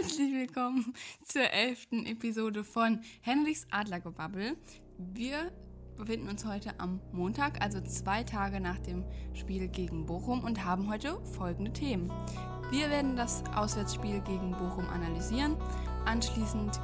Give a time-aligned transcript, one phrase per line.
[0.00, 4.56] Herzlich willkommen zur elften Episode von Henrichs Adlergebabbel.
[4.96, 5.52] Wir
[5.98, 10.90] befinden uns heute am Montag, also zwei Tage nach dem Spiel gegen Bochum und haben
[10.90, 12.10] heute folgende Themen.
[12.70, 15.58] Wir werden das Auswärtsspiel gegen Bochum analysieren,
[16.06, 16.80] anschließend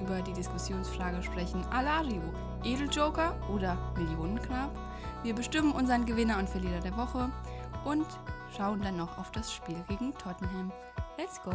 [0.00, 2.22] über die Diskussionsfrage sprechen Alario,
[2.62, 4.70] Edeljoker oder Millionenknapp.
[5.24, 7.32] Wir bestimmen unseren Gewinner und Verlierer der Woche
[7.84, 8.06] und
[8.56, 10.70] schauen dann noch auf das Spiel gegen Tottenham.
[11.18, 11.52] Let's go!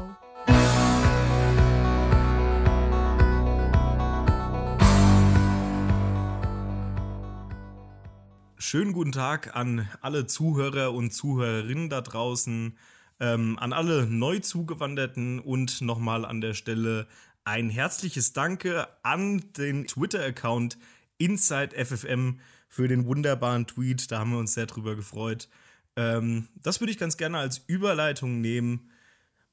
[8.75, 12.77] Schönen guten Tag an alle Zuhörer und Zuhörerinnen da draußen,
[13.19, 17.07] ähm, an alle neu zugewanderten und nochmal an der Stelle
[17.45, 20.77] ein herzliches Danke an den Twitter-Account
[21.19, 24.11] InsideFFM für den wunderbaren Tweet.
[24.11, 25.47] Da haben wir uns sehr drüber gefreut.
[25.95, 28.89] Ähm, das würde ich ganz gerne als Überleitung nehmen.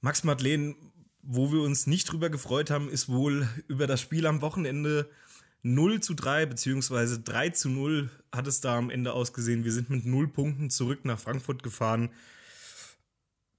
[0.05, 0.75] Max Madeleine,
[1.23, 5.09] wo wir uns nicht drüber gefreut haben, ist wohl über das Spiel am Wochenende
[5.63, 9.63] 0 zu 3 beziehungsweise 3 zu 0 hat es da am Ende ausgesehen.
[9.63, 12.11] Wir sind mit 0 Punkten zurück nach Frankfurt gefahren.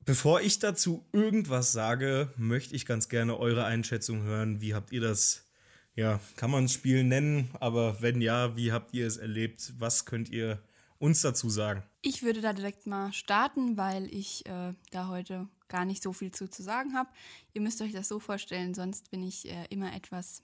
[0.03, 4.59] Bevor ich dazu irgendwas sage, möchte ich ganz gerne eure Einschätzung hören.
[4.59, 5.47] Wie habt ihr das,
[5.95, 9.72] ja, kann man das Spiel nennen, aber wenn ja, wie habt ihr es erlebt?
[9.78, 10.61] Was könnt ihr
[10.97, 11.83] uns dazu sagen?
[12.02, 16.31] Ich würde da direkt mal starten, weil ich äh, da heute gar nicht so viel
[16.31, 17.09] zu, zu sagen habe.
[17.53, 20.44] Ihr müsst euch das so vorstellen, sonst bin ich äh, immer etwas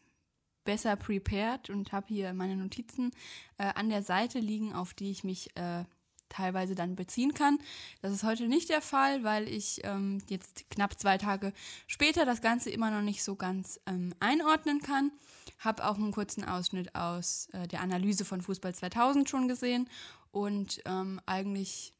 [0.63, 3.11] besser prepared und habe hier meine Notizen
[3.57, 5.83] äh, an der Seite liegen, auf die ich mich äh,
[6.29, 7.57] teilweise dann beziehen kann.
[8.01, 11.53] Das ist heute nicht der Fall, weil ich ähm, jetzt knapp zwei Tage
[11.87, 15.11] später das Ganze immer noch nicht so ganz ähm, einordnen kann.
[15.57, 19.89] Habe auch einen kurzen Ausschnitt aus äh, der Analyse von Fußball 2000 schon gesehen
[20.31, 21.93] und ähm, eigentlich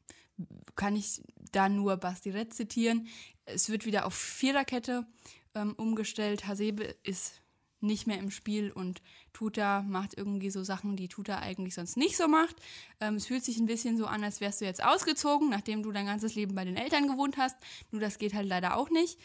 [0.76, 3.08] kann ich da nur Basti Red zitieren.
[3.44, 5.06] Es wird wieder auf Viererkette
[5.54, 6.46] ähm, umgestellt.
[6.46, 7.40] Hasebe ist
[7.80, 9.00] nicht mehr im Spiel und
[9.32, 12.56] Tuta macht irgendwie so Sachen, die Tuta eigentlich sonst nicht so macht.
[13.00, 15.90] Ähm, es fühlt sich ein bisschen so an, als wärst du jetzt ausgezogen, nachdem du
[15.92, 17.56] dein ganzes Leben bei den Eltern gewohnt hast.
[17.90, 19.18] Nur das geht halt leider auch nicht.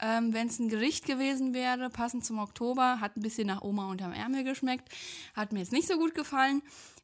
[0.00, 3.90] Ähm, Wenn es ein Gericht gewesen wäre, passend zum Oktober, hat ein bisschen nach Oma
[3.90, 4.88] unterm Ärmel geschmeckt.
[5.34, 6.62] Hat mir jetzt nicht so gut gefallen.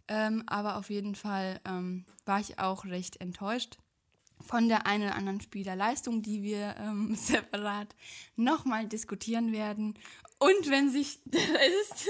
[0.09, 3.79] Ähm, aber auf jeden Fall ähm, war ich auch recht enttäuscht
[4.41, 7.95] von der einen oder anderen Spielerleistung, die wir ähm, separat
[8.37, 9.99] nochmal diskutieren werden.
[10.39, 12.09] Und wenn sich der Rest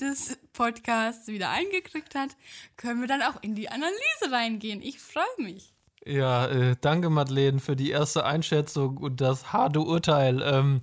[0.00, 2.36] des Podcasts wieder eingekriegt hat,
[2.76, 4.82] können wir dann auch in die Analyse reingehen.
[4.82, 5.72] Ich freue mich.
[6.04, 10.40] Ja, äh, danke Madeleine für die erste Einschätzung und das harte Urteil.
[10.42, 10.82] Ähm,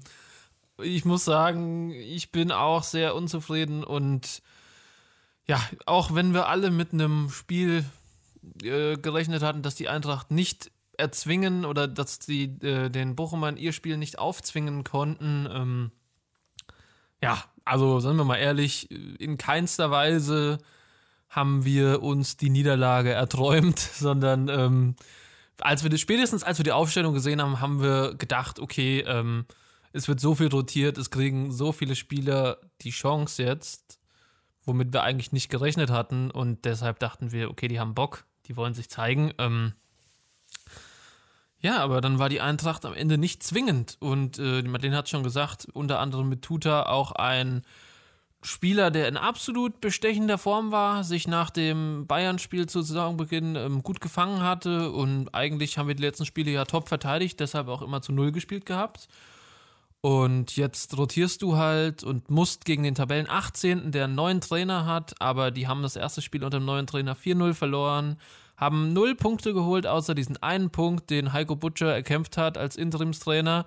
[0.81, 4.42] ich muss sagen, ich bin auch sehr unzufrieden und
[5.48, 7.86] ja, auch wenn wir alle mit einem Spiel
[8.62, 13.74] äh, gerechnet hatten, dass die Eintracht nicht erzwingen oder dass sie äh, den Bochumern ihr
[13.74, 15.48] Spiel nicht aufzwingen konnten.
[15.52, 15.92] Ähm,
[17.22, 20.59] ja, also sagen wir mal ehrlich, in keinster Weise
[21.30, 24.96] haben wir uns die Niederlage erträumt, sondern ähm,
[25.60, 29.46] als wir das, spätestens als wir die Aufstellung gesehen haben, haben wir gedacht, okay, ähm,
[29.94, 34.00] es wird so viel rotiert, es kriegen so viele Spieler die Chance jetzt,
[34.66, 38.56] womit wir eigentlich nicht gerechnet hatten und deshalb dachten wir, okay, die haben Bock, die
[38.56, 39.34] wollen sich zeigen.
[39.38, 39.74] Ähm,
[41.59, 43.96] ja, aber dann war die Eintracht am Ende nicht zwingend.
[44.01, 47.62] Und äh, Madeleine hat schon gesagt, unter anderem mit Tuta auch ein
[48.41, 54.01] Spieler, der in absolut bestechender Form war, sich nach dem Bayern-Spiel zu Saisonbeginn ähm, gut
[54.01, 54.91] gefangen hatte.
[54.91, 58.34] Und eigentlich haben wir die letzten Spiele ja top verteidigt, deshalb auch immer zu Null
[58.34, 59.07] gespielt gehabt.
[60.06, 64.86] Und jetzt rotierst du halt und musst gegen den Tabellen 18., der einen neuen Trainer
[64.86, 68.18] hat, aber die haben das erste Spiel unter dem neuen Trainer 4-0 verloren
[68.63, 73.66] haben null Punkte geholt, außer diesen einen Punkt, den Heiko Butcher erkämpft hat als Interimstrainer.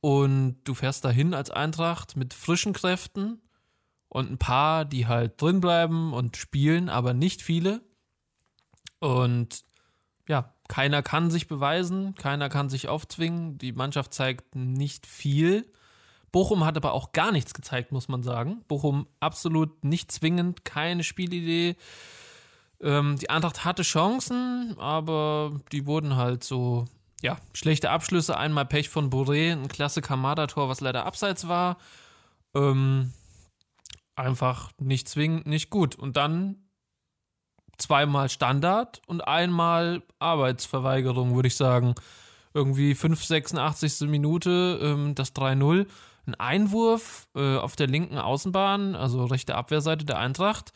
[0.00, 3.40] Und du fährst dahin als Eintracht mit frischen Kräften
[4.08, 7.82] und ein paar, die halt drin bleiben und spielen, aber nicht viele.
[8.98, 9.62] Und
[10.28, 13.58] ja, keiner kann sich beweisen, keiner kann sich aufzwingen.
[13.58, 15.66] Die Mannschaft zeigt nicht viel.
[16.30, 18.62] Bochum hat aber auch gar nichts gezeigt, muss man sagen.
[18.68, 21.74] Bochum absolut nicht zwingend, keine Spielidee.
[22.80, 26.84] Ähm, die Eintracht hatte Chancen, aber die wurden halt so,
[27.20, 28.36] ja, schlechte Abschlüsse.
[28.36, 31.78] Einmal Pech von Boré, ein klasse Kamada-Tor, was leider abseits war.
[32.54, 33.12] Ähm,
[34.14, 35.96] einfach nicht zwingend, nicht gut.
[35.96, 36.69] Und dann
[37.80, 41.94] zweimal Standard und einmal Arbeitsverweigerung, würde ich sagen.
[42.52, 44.08] Irgendwie 5, 86.
[44.08, 45.86] Minute, ähm, das 3-0.
[46.26, 50.72] Ein Einwurf äh, auf der linken Außenbahn, also rechte Abwehrseite der Eintracht.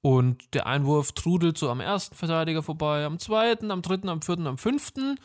[0.00, 4.46] Und der Einwurf trudelt so am ersten Verteidiger vorbei, am zweiten, am dritten, am vierten,
[4.46, 5.18] am fünften.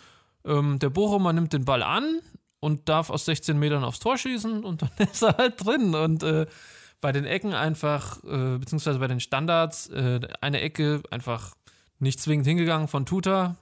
[0.46, 2.20] Ähm, der Bochumer nimmt den Ball an
[2.60, 5.94] und darf aus 16 Metern aufs Tor schießen und dann ist er halt drin.
[5.94, 6.48] Und äh,
[7.04, 11.54] bei den Ecken einfach, äh, beziehungsweise bei den Standards, äh, eine Ecke einfach
[12.00, 13.58] nicht zwingend hingegangen von Tuta.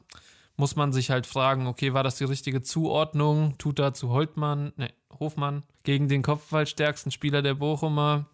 [0.57, 3.57] Muss man sich halt fragen, okay, war das die richtige Zuordnung?
[3.57, 8.27] Tuta zu Holtmann, ne, Hofmann gegen den kopfballstärksten Spieler der Bochumer.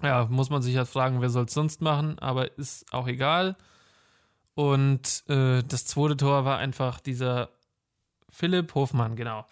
[0.00, 3.56] Ja, muss man sich halt fragen, wer soll es sonst machen, aber ist auch egal.
[4.54, 7.50] Und äh, das zweite Tor war einfach dieser
[8.30, 9.44] Philipp Hofmann, genau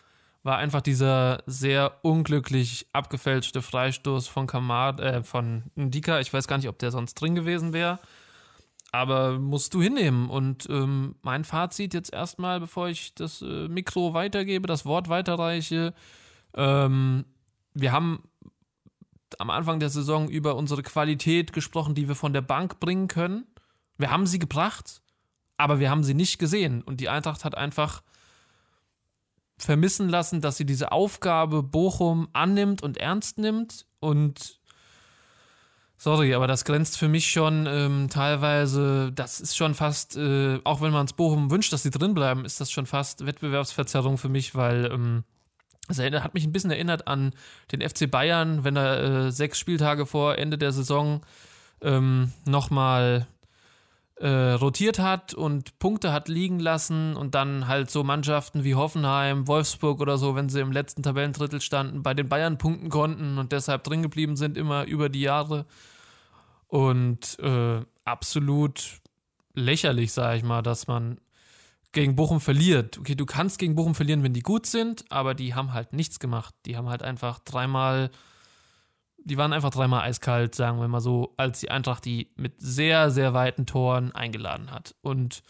[0.45, 6.21] war einfach dieser sehr unglücklich abgefälschte Freistoß von Kamad, äh, von Ndika.
[6.21, 7.99] Ich weiß gar nicht, ob der sonst drin gewesen wäre.
[8.93, 10.29] Aber musst du hinnehmen.
[10.29, 15.95] Und ähm, mein Fazit jetzt erstmal, bevor ich das äh, Mikro weitergebe, das Wort weiterreiche.
[16.55, 17.25] Ähm,
[17.73, 18.23] wir haben
[19.39, 23.47] am Anfang der Saison über unsere Qualität gesprochen, die wir von der Bank bringen können.
[23.97, 25.01] Wir haben sie gebracht,
[25.57, 26.83] aber wir haben sie nicht gesehen.
[26.83, 28.03] Und die Eintracht hat einfach
[29.57, 33.87] vermissen lassen, dass sie diese Aufgabe Bochum annimmt und ernst nimmt.
[34.01, 34.61] Und
[35.97, 40.81] sorry, aber das grenzt für mich schon ähm, teilweise, das ist schon fast, äh, auch
[40.81, 44.29] wenn man es Bochum wünscht, dass sie drin bleiben, ist das schon fast Wettbewerbsverzerrung für
[44.29, 45.25] mich, weil ähm,
[45.89, 47.35] es hat mich ein bisschen erinnert an
[47.71, 51.21] den FC Bayern, wenn er äh, sechs Spieltage vor Ende der Saison
[51.83, 53.27] ähm, nochmal
[54.17, 59.49] äh, rotiert hat und Punkte hat liegen lassen und dann halt so Mannschaften wie Hoffenheim,
[59.49, 63.53] Wolfsburg oder so, wenn sie im letzten Tabellendrittel standen, bei den Bayern punkten konnten und
[63.53, 65.67] deshalb drin geblieben sind, immer über die Jahre.
[66.69, 69.01] Und äh, absolut
[69.55, 71.19] lächerlich, sage ich mal, dass man
[71.93, 72.99] gegen Bochum verliert.
[72.99, 76.19] Okay, du kannst gegen Bochum verlieren, wenn die gut sind, aber die haben halt nichts
[76.19, 76.55] gemacht.
[76.67, 78.11] Die haben halt einfach dreimal
[79.25, 83.11] die waren einfach dreimal eiskalt, sagen wir mal so, als die Eintracht die mit sehr,
[83.11, 84.95] sehr weiten Toren eingeladen hat.
[85.01, 85.43] Und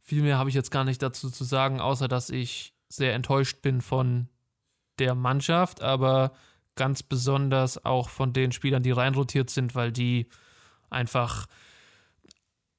[0.00, 3.62] viel mehr habe ich jetzt gar nicht dazu zu sagen, außer dass ich sehr enttäuscht
[3.62, 4.28] bin von
[4.98, 6.32] der Mannschaft, aber
[6.74, 10.28] ganz besonders auch von den Spielern, die reinrotiert sind, weil die
[10.88, 11.46] einfach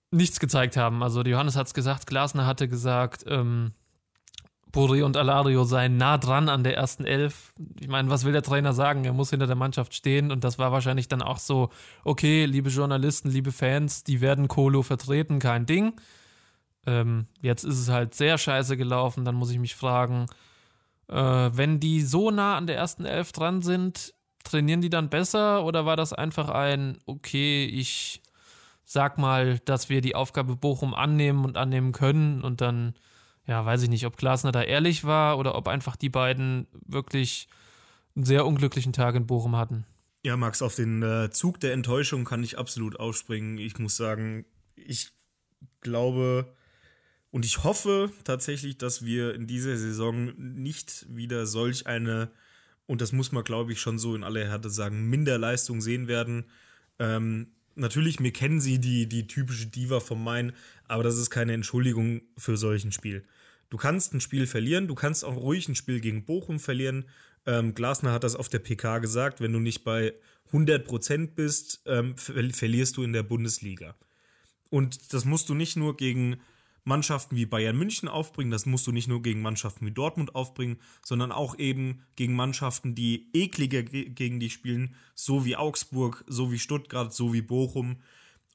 [0.10, 1.04] nichts gezeigt haben.
[1.04, 3.74] Also Johannes hat es gesagt, Glasner hatte gesagt, ähm,
[4.72, 7.54] Boré und Alario seien nah dran an der ersten Elf.
[7.80, 9.04] Ich meine, was will der Trainer sagen?
[9.04, 11.70] Er muss hinter der Mannschaft stehen und das war wahrscheinlich dann auch so,
[12.04, 15.94] okay, liebe Journalisten, liebe Fans, die werden Kolo vertreten, kein Ding.
[16.86, 20.28] Ähm, jetzt ist es halt sehr scheiße gelaufen, dann muss ich mich fragen,
[21.10, 24.14] äh, wenn die so nah an der ersten Elf dran sind,
[24.44, 28.22] trainieren die dann besser oder war das einfach ein, okay, ich
[28.86, 32.96] sag mal, dass wir die Aufgabe Bochum annehmen und annehmen können und dann
[33.52, 37.50] ja, weiß ich nicht, ob Glasner da ehrlich war oder ob einfach die beiden wirklich
[38.16, 39.86] einen sehr unglücklichen Tag in Bochum hatten.
[40.24, 43.58] Ja, Max, auf den äh, Zug der Enttäuschung kann ich absolut aufspringen.
[43.58, 44.46] Ich muss sagen,
[44.78, 45.12] ich
[45.82, 46.56] glaube
[47.30, 52.32] und ich hoffe tatsächlich, dass wir in dieser Saison nicht wieder solch eine,
[52.86, 56.46] und das muss man, glaube ich, schon so in aller Härte sagen, Minderleistung sehen werden.
[57.00, 60.54] Ähm, natürlich, mir kennen sie die, die typische Diva vom Main,
[60.88, 63.26] aber das ist keine Entschuldigung für solch ein Spiel.
[63.72, 67.06] Du kannst ein Spiel verlieren, du kannst auch ruhig ein Spiel gegen Bochum verlieren.
[67.46, 70.14] Ähm, Glasner hat das auf der PK gesagt, wenn du nicht bei
[70.52, 73.96] 100% bist, ähm, ver verlierst du in der Bundesliga.
[74.70, 76.42] Und das musst du nicht nur gegen
[76.84, 80.78] Mannschaften wie Bayern München aufbringen, das musst du nicht nur gegen Mannschaften wie Dortmund aufbringen,
[81.02, 86.60] sondern auch eben gegen Mannschaften, die ekliger gegen dich spielen, so wie Augsburg, so wie
[86.60, 88.02] Stuttgart, so wie Bochum.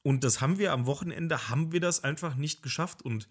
[0.03, 3.01] Und das haben wir am Wochenende, haben wir das einfach nicht geschafft.
[3.01, 3.27] Und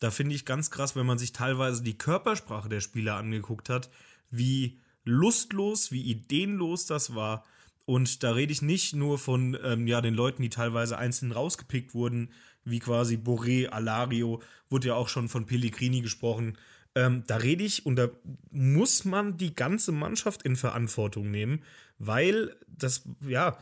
[0.00, 3.90] da finde ich ganz krass, wenn man sich teilweise die Körpersprache der Spieler angeguckt hat,
[4.30, 7.44] wie lustlos, wie ideenlos das war.
[7.84, 11.94] Und da rede ich nicht nur von ähm, ja, den Leuten, die teilweise einzeln rausgepickt
[11.94, 12.30] wurden,
[12.64, 16.58] wie quasi Boré, Alario, wurde ja auch schon von Pellegrini gesprochen.
[16.94, 18.08] Ähm, da rede ich und da
[18.50, 21.62] muss man die ganze Mannschaft in Verantwortung nehmen,
[21.98, 23.58] weil das, ja,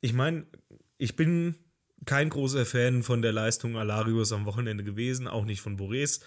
[0.00, 0.46] ich meine,
[0.98, 1.56] ich bin
[2.04, 6.20] kein großer Fan von der Leistung Alarios am Wochenende gewesen, auch nicht von Borés.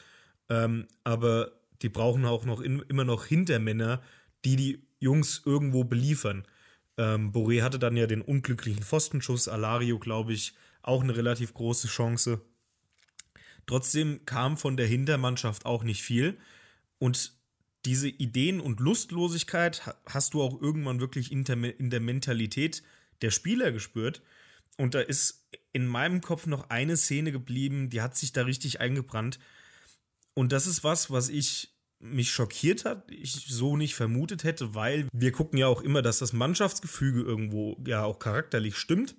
[0.49, 4.01] Ähm, aber die brauchen auch noch in, immer noch Hintermänner,
[4.45, 6.45] die die Jungs irgendwo beliefern.
[6.97, 11.87] Ähm, Boré hatte dann ja den unglücklichen Pfostenschuss, Alario, glaube ich, auch eine relativ große
[11.87, 12.41] Chance.
[13.67, 16.37] Trotzdem kam von der Hintermannschaft auch nicht viel.
[16.97, 17.33] Und
[17.85, 22.83] diese Ideen und Lustlosigkeit hast du auch irgendwann wirklich in der Mentalität
[23.21, 24.21] der Spieler gespürt.
[24.77, 28.79] Und da ist in meinem Kopf noch eine Szene geblieben, die hat sich da richtig
[28.79, 29.39] eingebrannt.
[30.33, 35.07] Und das ist was, was ich mich schockiert hat, ich so nicht vermutet hätte, weil
[35.11, 39.15] wir gucken ja auch immer, dass das Mannschaftsgefüge irgendwo ja auch charakterlich stimmt.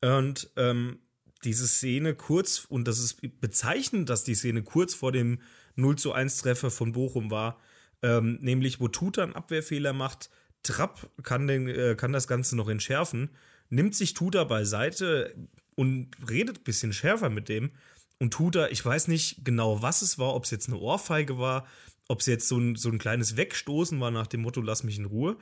[0.00, 1.00] Und ähm,
[1.44, 5.40] diese Szene kurz, und das ist bezeichnend, dass die Szene kurz vor dem
[5.76, 7.60] 0 zu 1 Treffer von Bochum war,
[8.02, 10.30] ähm, nämlich wo Tuta einen Abwehrfehler macht,
[10.62, 13.30] Trapp kann, den, äh, kann das Ganze noch entschärfen,
[13.70, 15.34] nimmt sich Tuta beiseite
[15.78, 17.70] und redet ein bisschen schärfer mit dem.
[18.18, 21.68] Und Tuta, ich weiß nicht genau, was es war, ob es jetzt eine Ohrfeige war,
[22.08, 24.98] ob es jetzt so ein, so ein kleines Wegstoßen war nach dem Motto, lass mich
[24.98, 25.36] in Ruhe.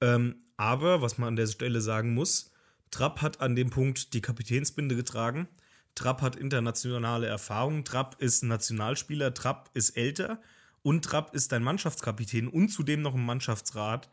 [0.00, 2.52] Ähm, aber, was man an der Stelle sagen muss,
[2.90, 5.46] Trapp hat an dem Punkt die Kapitänsbinde getragen.
[5.94, 7.84] Trapp hat internationale Erfahrung.
[7.84, 9.34] Trapp ist Nationalspieler.
[9.34, 10.42] Trapp ist älter.
[10.82, 14.08] Und Trapp ist dein Mannschaftskapitän und zudem noch im Mannschaftsrat.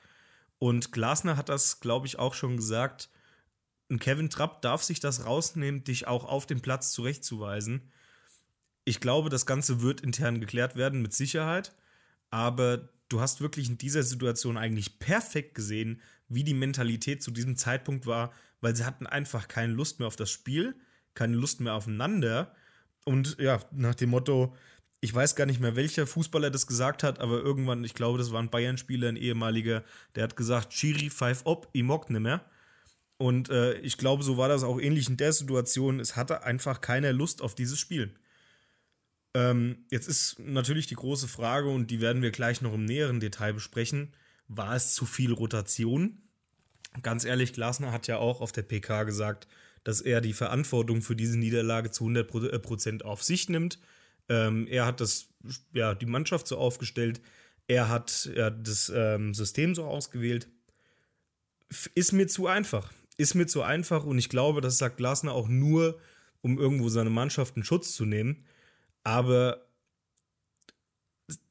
[0.60, 3.10] Und Glasner hat das, glaube ich, auch schon gesagt.
[3.90, 7.92] Und Kevin Trapp darf sich das rausnehmen, dich auch auf dem Platz zurechtzuweisen.
[8.86, 11.76] Ich glaube, das Ganze wird intern geklärt werden, mit Sicherheit.
[12.30, 17.56] Aber du hast wirklich in dieser Situation eigentlich perfekt gesehen, wie die Mentalität zu diesem
[17.56, 20.76] Zeitpunkt war, weil sie hatten einfach keine Lust mehr auf das Spiel,
[21.14, 22.56] keine Lust mehr aufeinander.
[23.06, 24.56] Und ja, nach dem Motto,
[25.02, 28.32] ich weiß gar nicht mehr, welcher Fußballer das gesagt hat, aber irgendwann, ich glaube, das
[28.32, 29.84] war ein Bayern-Spieler, ein ehemaliger,
[30.16, 32.46] der hat gesagt, Chiri, five op, ich nicht mehr.
[33.24, 36.02] Und äh, ich glaube, so war das auch ähnlich in der Situation.
[36.02, 38.14] Es hatte einfach keiner Lust auf dieses Spiel.
[39.34, 43.22] Ähm, jetzt ist natürlich die große Frage, und die werden wir gleich noch im näheren
[43.22, 44.14] Detail besprechen.
[44.50, 46.22] War es zu viel Rotation?
[47.02, 49.48] Ganz ehrlich, Glasner hat ja auch auf der PK gesagt,
[49.86, 53.80] dass er die Verantwortung für diese Niederlage zu 100% äh, auf sich nimmt.
[54.28, 55.30] Ähm, er hat das,
[55.72, 57.22] ja, die Mannschaft so aufgestellt.
[57.70, 60.50] Er hat ja, das ähm, System so ausgewählt.
[61.96, 62.92] Ist mir zu einfach.
[63.18, 66.00] Ist mir zu einfach und ich glaube, das sagt Glasner auch nur,
[66.42, 68.46] um irgendwo seine Mannschaft in Schutz zu nehmen.
[69.04, 69.66] Aber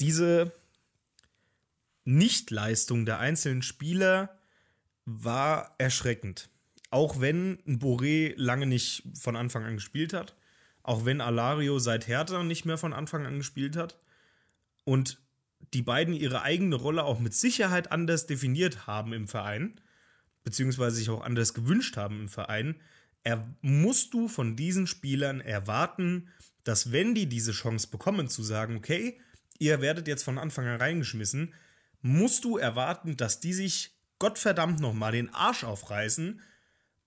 [0.01, 0.53] diese
[2.05, 4.39] Nichtleistung der einzelnen Spieler
[5.05, 6.49] war erschreckend.
[6.91, 10.35] Auch wenn Boré lange nicht von Anfang an gespielt hat,
[10.83, 13.99] auch wenn Alario seit Hertha nicht mehr von Anfang an gespielt hat
[14.85, 15.19] und
[15.75, 19.81] die beiden ihre eigene Rolle auch mit Sicherheit anders definiert haben im Verein,
[20.45, 22.77] beziehungsweise sich auch anders gewünscht haben im Verein,
[23.25, 26.29] er, musst du von diesen Spielern erwarten,
[26.65, 29.21] dass wenn die diese Chance bekommen zu sagen, okay,
[29.59, 31.55] ihr werdet jetzt von Anfang an reingeschmissen,
[32.01, 36.41] musst du erwarten, dass die sich Gottverdammt nochmal den Arsch aufreißen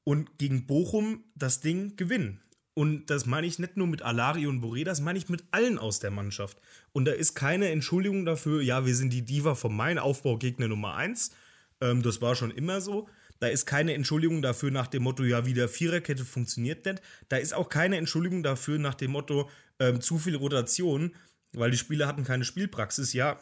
[0.03, 2.41] und gegen Bochum das Ding gewinnen.
[2.73, 5.79] Und das meine ich nicht nur mit Alari und Boré, das meine ich mit allen
[5.79, 6.61] aus der Mannschaft.
[6.91, 10.95] Und da ist keine Entschuldigung dafür, ja, wir sind die Diva von meinem Aufbaugegner Nummer
[10.95, 11.31] 1.
[11.79, 13.07] Ähm, das war schon immer so.
[13.45, 16.99] Da ist keine Entschuldigung dafür nach dem Motto, ja, wieder Viererkette funktioniert nicht.
[17.29, 21.13] Da ist auch keine Entschuldigung dafür nach dem Motto, ähm, zu viel Rotation,
[21.53, 23.13] weil die Spieler hatten keine Spielpraxis.
[23.13, 23.39] Ja,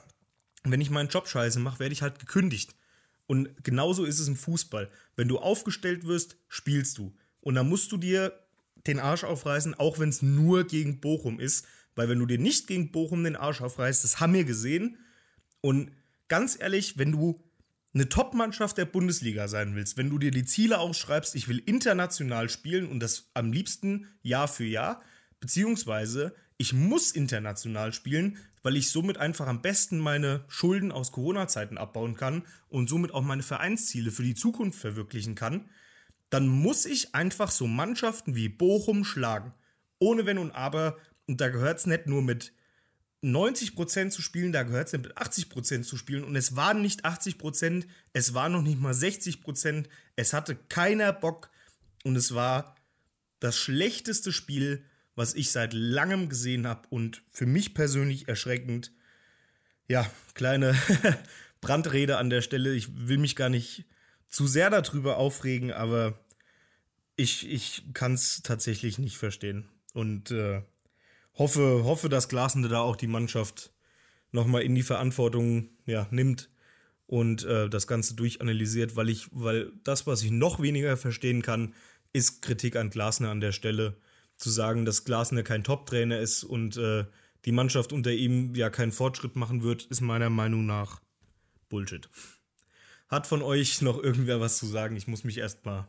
[0.65, 2.75] wenn ich meinen Job scheiße mache, werde ich halt gekündigt.
[3.27, 4.91] Und genauso ist es im Fußball.
[5.15, 7.15] Wenn du aufgestellt wirst, spielst du.
[7.39, 8.37] Und dann musst du dir
[8.85, 11.65] den Arsch aufreißen, auch wenn es nur gegen Bochum ist.
[11.95, 14.97] Weil wenn du dir nicht gegen Bochum den Arsch aufreißt, das haben wir gesehen.
[15.61, 15.93] Und
[16.27, 17.41] ganz ehrlich, wenn du
[17.93, 22.49] eine Top-Mannschaft der Bundesliga sein willst, wenn du dir die Ziele ausschreibst, ich will international
[22.49, 25.01] spielen und das am liebsten Jahr für Jahr,
[25.39, 31.77] beziehungsweise ich muss international spielen, weil ich somit einfach am besten meine Schulden aus Corona-Zeiten
[31.77, 35.69] abbauen kann und somit auch meine Vereinsziele für die Zukunft verwirklichen kann,
[36.29, 39.53] dann muss ich einfach so Mannschaften wie Bochum schlagen.
[39.99, 40.97] Ohne Wenn und Aber.
[41.27, 42.53] Und da gehört es nicht nur mit
[43.23, 46.23] 90% zu spielen, da gehört es mit 80% zu spielen.
[46.23, 49.85] Und es waren nicht 80%, es waren noch nicht mal 60%.
[50.15, 51.49] Es hatte keiner Bock.
[52.03, 52.75] Und es war
[53.39, 54.83] das schlechteste Spiel,
[55.15, 58.91] was ich seit langem gesehen habe und für mich persönlich erschreckend.
[59.87, 60.75] Ja, kleine
[61.61, 62.73] Brandrede an der Stelle.
[62.73, 63.85] Ich will mich gar nicht
[64.27, 66.19] zu sehr darüber aufregen, aber
[67.15, 69.69] ich, ich kann es tatsächlich nicht verstehen.
[69.93, 70.63] Und äh,
[71.35, 73.71] hoffe, hoffe, dass Glasende da auch die Mannschaft
[74.31, 76.49] nochmal in die Verantwortung ja, nimmt
[77.05, 81.73] und äh, das Ganze durchanalysiert, weil ich, weil das, was ich noch weniger verstehen kann,
[82.13, 83.97] ist Kritik an Glasner an der Stelle
[84.37, 87.05] zu sagen, dass Glasner kein Top-Trainer ist und äh,
[87.45, 91.01] die Mannschaft unter ihm ja keinen Fortschritt machen wird, ist meiner Meinung nach
[91.69, 92.09] Bullshit.
[93.07, 94.95] Hat von euch noch irgendwer was zu sagen?
[94.95, 95.87] Ich muss mich erstmal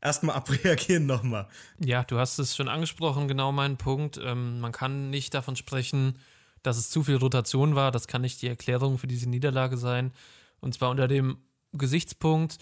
[0.00, 1.48] erstmal abreagieren nochmal.
[1.78, 4.18] Ja, du hast es schon angesprochen, genau mein Punkt.
[4.22, 6.18] Ähm, man kann nicht davon sprechen,
[6.62, 7.90] dass es zu viel Rotation war.
[7.90, 10.12] Das kann nicht die Erklärung für diese Niederlage sein.
[10.60, 11.38] Und zwar unter dem
[11.72, 12.58] Gesichtspunkt,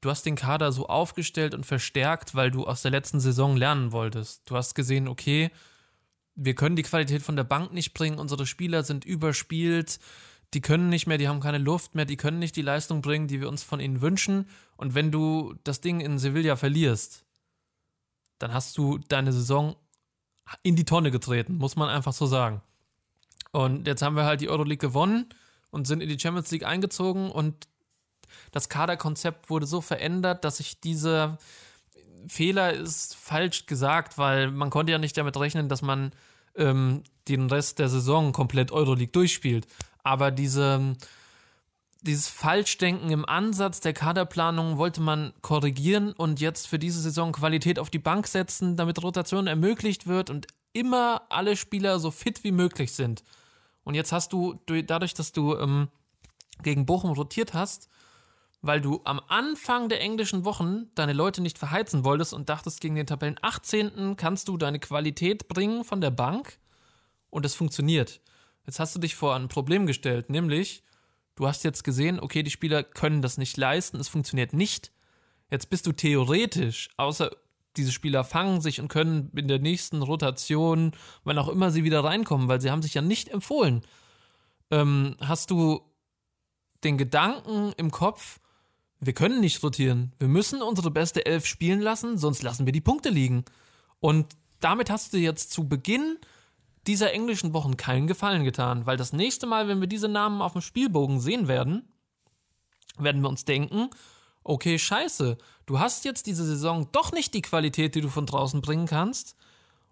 [0.00, 3.92] du hast den Kader so aufgestellt und verstärkt, weil du aus der letzten Saison lernen
[3.92, 4.42] wolltest.
[4.50, 5.50] Du hast gesehen, okay,
[6.34, 9.98] wir können die Qualität von der Bank nicht bringen, unsere Spieler sind überspielt,
[10.54, 13.28] die können nicht mehr, die haben keine Luft mehr, die können nicht die Leistung bringen,
[13.28, 14.48] die wir uns von ihnen wünschen.
[14.76, 17.24] Und wenn du das Ding in Sevilla verlierst,
[18.38, 19.76] dann hast du deine Saison
[20.62, 22.62] in die Tonne getreten, muss man einfach so sagen.
[23.52, 25.26] Und jetzt haben wir halt die Euroleague gewonnen
[25.70, 27.68] und sind in die Champions League eingezogen und
[28.52, 31.38] das Kaderkonzept wurde so verändert, dass sich dieser
[32.28, 36.12] Fehler ist falsch gesagt, weil man konnte ja nicht damit rechnen, dass man
[36.56, 39.66] ähm, den Rest der Saison komplett Euroleague durchspielt.
[40.02, 40.96] Aber diese,
[42.02, 47.78] dieses Falschdenken im Ansatz der Kaderplanung wollte man korrigieren und jetzt für diese Saison Qualität
[47.78, 52.52] auf die Bank setzen, damit Rotation ermöglicht wird und immer alle Spieler so fit wie
[52.52, 53.24] möglich sind.
[53.84, 55.88] Und jetzt hast du, dadurch, dass du ähm,
[56.62, 57.88] gegen Bochum rotiert hast,
[58.62, 62.94] weil du am Anfang der englischen Wochen deine Leute nicht verheizen wolltest und dachtest, gegen
[62.94, 64.16] den Tabellen 18.
[64.16, 66.58] kannst du deine Qualität bringen von der Bank
[67.30, 68.20] und es funktioniert.
[68.66, 70.82] Jetzt hast du dich vor ein Problem gestellt, nämlich
[71.34, 74.92] du hast jetzt gesehen, okay, die Spieler können das nicht leisten, es funktioniert nicht.
[75.50, 77.30] Jetzt bist du theoretisch, außer
[77.76, 80.92] diese Spieler fangen sich und können in der nächsten Rotation,
[81.24, 83.82] wann auch immer sie wieder reinkommen, weil sie haben sich ja nicht empfohlen,
[84.70, 85.80] ähm, hast du
[86.84, 88.40] den Gedanken im Kopf,
[89.00, 90.12] wir können nicht rotieren.
[90.18, 93.44] Wir müssen unsere beste Elf spielen lassen, sonst lassen wir die Punkte liegen.
[93.98, 96.18] Und damit hast du jetzt zu Beginn
[96.86, 100.52] dieser englischen Wochen keinen Gefallen getan, weil das nächste Mal, wenn wir diese Namen auf
[100.52, 101.88] dem Spielbogen sehen werden,
[102.98, 103.90] werden wir uns denken,
[104.42, 108.60] okay, scheiße, du hast jetzt diese Saison doch nicht die Qualität, die du von draußen
[108.60, 109.36] bringen kannst.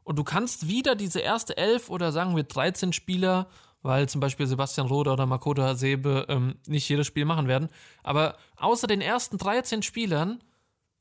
[0.03, 3.49] Und du kannst wieder diese erste Elf oder sagen wir 13 Spieler
[3.83, 7.69] weil zum Beispiel Sebastian Rode oder Makoto Hasebe ähm, nicht jedes Spiel machen werden.
[8.03, 10.43] Aber außer den ersten 13 Spielern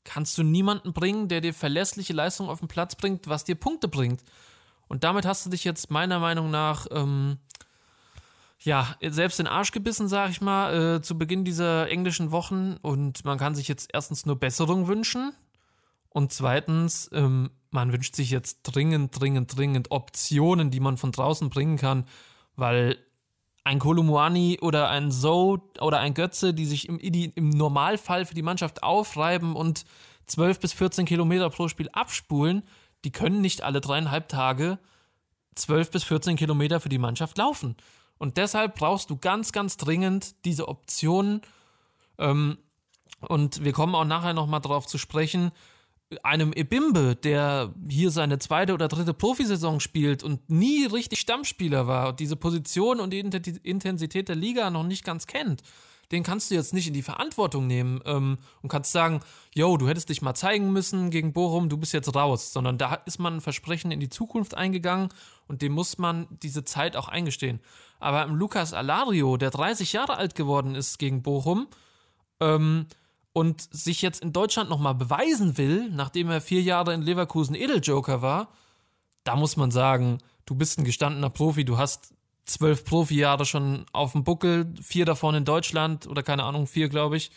[0.04, 3.88] kannst du niemanden bringen, der dir verlässliche Leistung auf den Platz bringt, was dir Punkte
[3.88, 4.22] bringt.
[4.88, 7.38] Und damit hast du dich jetzt meiner Meinung nach, ähm,
[8.60, 12.76] ja, selbst in den Arsch gebissen, sag ich mal, äh, zu Beginn dieser englischen Wochen.
[12.82, 15.32] Und man kann sich jetzt erstens nur Besserung wünschen.
[16.10, 21.50] Und zweitens, ähm, man wünscht sich jetzt dringend, dringend, dringend Optionen, die man von draußen
[21.50, 22.06] bringen kann,
[22.56, 22.96] weil
[23.64, 28.42] ein Kolumuani oder ein So oder ein Götze, die sich im, im Normalfall für die
[28.42, 29.84] Mannschaft aufreiben und
[30.26, 32.62] 12 bis 14 Kilometer pro Spiel abspulen,
[33.04, 34.78] die können nicht alle dreieinhalb Tage
[35.54, 37.76] 12 bis 14 Kilometer für die Mannschaft laufen.
[38.18, 41.42] Und deshalb brauchst du ganz, ganz dringend diese Optionen.
[42.18, 42.58] Ähm,
[43.20, 45.52] und wir kommen auch nachher nochmal darauf zu sprechen,
[46.22, 52.14] einem Ebimbe, der hier seine zweite oder dritte Profisaison spielt und nie richtig Stammspieler war,
[52.14, 55.62] diese Position und die Intensität der Liga noch nicht ganz kennt,
[56.12, 59.20] den kannst du jetzt nicht in die Verantwortung nehmen ähm, und kannst sagen,
[59.54, 62.94] yo, du hättest dich mal zeigen müssen gegen Bochum, du bist jetzt raus, sondern da
[62.94, 65.10] ist man ein Versprechen in die Zukunft eingegangen
[65.46, 67.60] und dem muss man diese Zeit auch eingestehen.
[68.00, 71.66] Aber im Lukas Alario, der 30 Jahre alt geworden ist gegen Bochum,
[72.40, 72.86] ähm,
[73.32, 78.20] und sich jetzt in Deutschland nochmal beweisen will, nachdem er vier Jahre in Leverkusen Edeljoker
[78.20, 78.48] war,
[79.22, 82.14] da muss man sagen, du bist ein gestandener Profi, du hast
[82.48, 87.16] zwölf Profijahre schon auf dem Buckel, vier davon in Deutschland oder keine Ahnung, vier glaube
[87.16, 87.30] ich.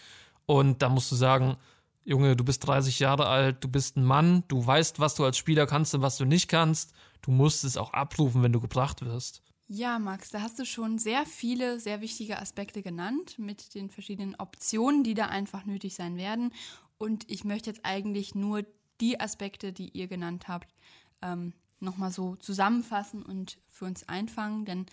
[0.46, 1.58] Und da musst du sagen,
[2.04, 5.38] Junge, du bist 30 Jahre alt, du bist ein Mann, du weißt, was du als
[5.38, 6.94] Spieler kannst und was du nicht kannst.
[7.22, 9.44] Du musst es auch abrufen, wenn du gebracht wirst.
[9.68, 14.36] Ja, Max, da hast du schon sehr viele, sehr wichtige Aspekte genannt mit den verschiedenen
[14.36, 16.52] Optionen, die da einfach nötig sein werden.
[16.98, 18.66] Und ich möchte jetzt eigentlich nur
[19.00, 20.74] die Aspekte, die ihr genannt habt,
[21.22, 24.66] ähm, nochmal so zusammenfassen und für uns einfangen.
[24.66, 24.86] Denn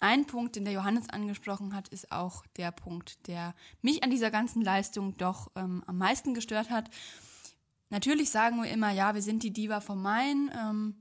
[0.00, 4.30] ein Punkt, den der Johannes angesprochen hat, ist auch der Punkt, der mich an dieser
[4.30, 6.90] ganzen Leistung doch ähm, am meisten gestört hat.
[7.88, 10.50] Natürlich sagen wir immer, ja, wir sind die Diva vom Main.
[10.54, 10.96] Ähm,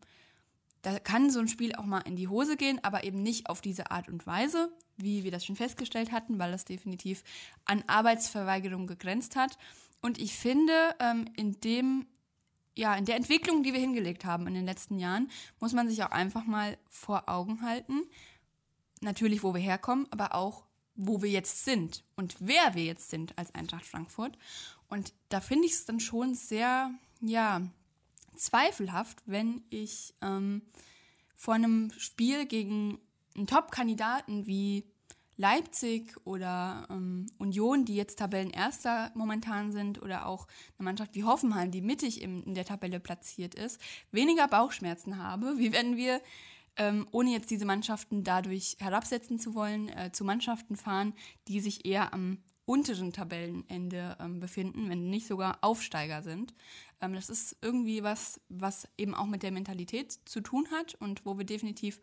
[0.83, 3.59] da kann so ein Spiel auch mal in die Hose gehen, aber eben nicht auf
[3.59, 7.23] diese Art und Weise, wie wir das schon festgestellt hatten, weil das definitiv
[7.65, 9.57] an Arbeitsverweigerung gegrenzt hat.
[10.01, 12.07] Und ich finde, ähm, in dem,
[12.75, 15.29] ja, in der Entwicklung, die wir hingelegt haben in den letzten Jahren,
[15.59, 18.03] muss man sich auch einfach mal vor Augen halten.
[19.01, 20.63] Natürlich, wo wir herkommen, aber auch,
[20.95, 24.37] wo wir jetzt sind und wer wir jetzt sind als Eintracht Frankfurt.
[24.87, 27.61] Und da finde ich es dann schon sehr, ja,
[28.35, 30.61] zweifelhaft, wenn ich ähm,
[31.35, 32.99] vor einem Spiel gegen
[33.35, 34.90] einen Top-Kandidaten wie
[35.37, 41.71] Leipzig oder ähm, Union, die jetzt Tabellenerster momentan sind, oder auch eine Mannschaft wie Hoffenheim,
[41.71, 43.79] die mittig im, in der Tabelle platziert ist,
[44.11, 46.21] weniger Bauchschmerzen habe, wie wenn wir,
[46.77, 51.13] ähm, ohne jetzt diese Mannschaften dadurch herabsetzen zu wollen, äh, zu Mannschaften fahren,
[51.47, 56.53] die sich eher am unteren Tabellenende ähm, befinden, wenn nicht sogar Aufsteiger sind.
[57.01, 61.25] Ähm, das ist irgendwie was, was eben auch mit der Mentalität zu tun hat und
[61.25, 61.99] wo wir definitiv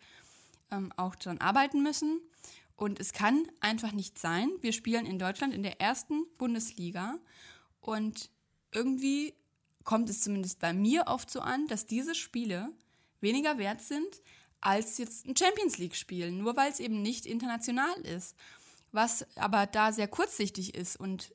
[0.71, 2.21] ähm, auch dran arbeiten müssen.
[2.79, 7.19] Und es kann einfach nicht sein, wir spielen in Deutschland in der ersten Bundesliga
[7.81, 8.31] und
[8.73, 9.35] irgendwie
[9.83, 12.71] kommt es zumindest bei mir oft so an, dass diese Spiele
[13.21, 14.23] weniger wert sind
[14.61, 18.37] als jetzt ein Champions League-Spiel, nur weil es eben nicht international ist.
[18.93, 21.35] was aber da sehr kurzsichtig ist und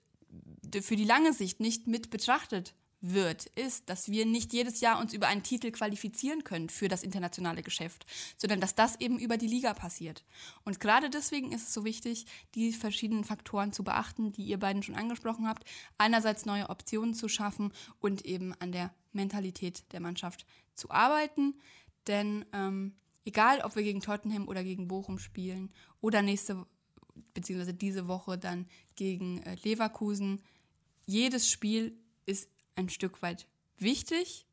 [0.81, 5.13] für die lange Sicht nicht mit betrachtet wird, ist, dass wir nicht jedes Jahr uns
[5.13, 8.05] über einen Titel qualifizieren können für das internationale Geschäft,
[8.37, 10.23] sondern dass das eben über die Liga passiert.
[10.63, 14.83] Und gerade deswegen ist es so wichtig, die verschiedenen Faktoren zu beachten, die ihr beiden
[14.83, 15.65] schon angesprochen habt.
[15.97, 21.55] Einerseits neue Optionen zu schaffen und eben an der Mentalität der Mannschaft zu arbeiten.
[22.07, 26.65] Denn ähm, egal, ob wir gegen Tottenham oder gegen Bochum spielen oder nächste
[27.33, 30.41] beziehungsweise diese Woche dann gegen äh, Leverkusen,
[31.05, 34.45] jedes Spiel ist ein Stück weit wichtig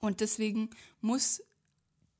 [0.00, 1.42] und deswegen muss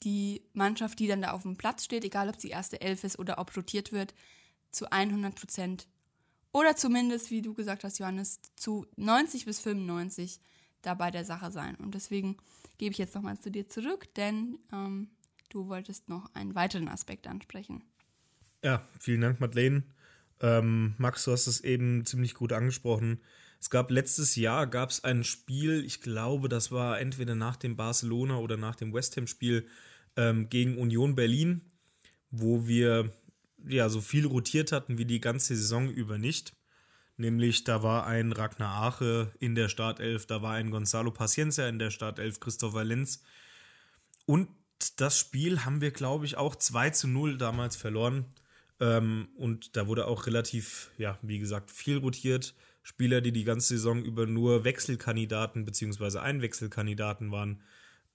[0.02, 3.18] die Mannschaft, die dann da auf dem Platz steht, egal ob sie erste Elf ist
[3.18, 4.14] oder ob rotiert wird,
[4.70, 5.88] zu 100 Prozent
[6.52, 10.40] oder zumindest, wie du gesagt hast, Johannes, zu 90 bis 95
[10.82, 11.74] dabei der Sache sein.
[11.76, 12.36] Und deswegen
[12.78, 15.08] gebe ich jetzt nochmal zu dir zurück, denn ähm,
[15.50, 17.82] du wolltest noch einen weiteren Aspekt ansprechen.
[18.62, 19.82] Ja, vielen Dank, Madeleine.
[20.40, 23.20] Ähm, Max, du hast es eben ziemlich gut angesprochen.
[23.60, 27.76] Es gab letztes Jahr gab es ein Spiel, ich glaube, das war entweder nach dem
[27.76, 29.66] Barcelona oder nach dem West Ham Spiel
[30.16, 31.62] ähm, gegen Union Berlin,
[32.30, 33.12] wo wir
[33.66, 36.54] ja so viel rotiert hatten wie die ganze Saison über nicht.
[37.16, 41.78] Nämlich da war ein Ragnar Ache in der Startelf, da war ein Gonzalo Paciencia in
[41.78, 43.22] der Startelf, Christopher Lenz.
[44.26, 44.48] Und
[44.96, 48.26] das Spiel haben wir, glaube ich, auch 2 zu 0 damals verloren.
[48.80, 52.54] Ähm, und da wurde auch relativ, ja, wie gesagt, viel rotiert.
[52.86, 56.18] Spieler, die die ganze Saison über nur Wechselkandidaten bzw.
[56.18, 57.60] Einwechselkandidaten waren.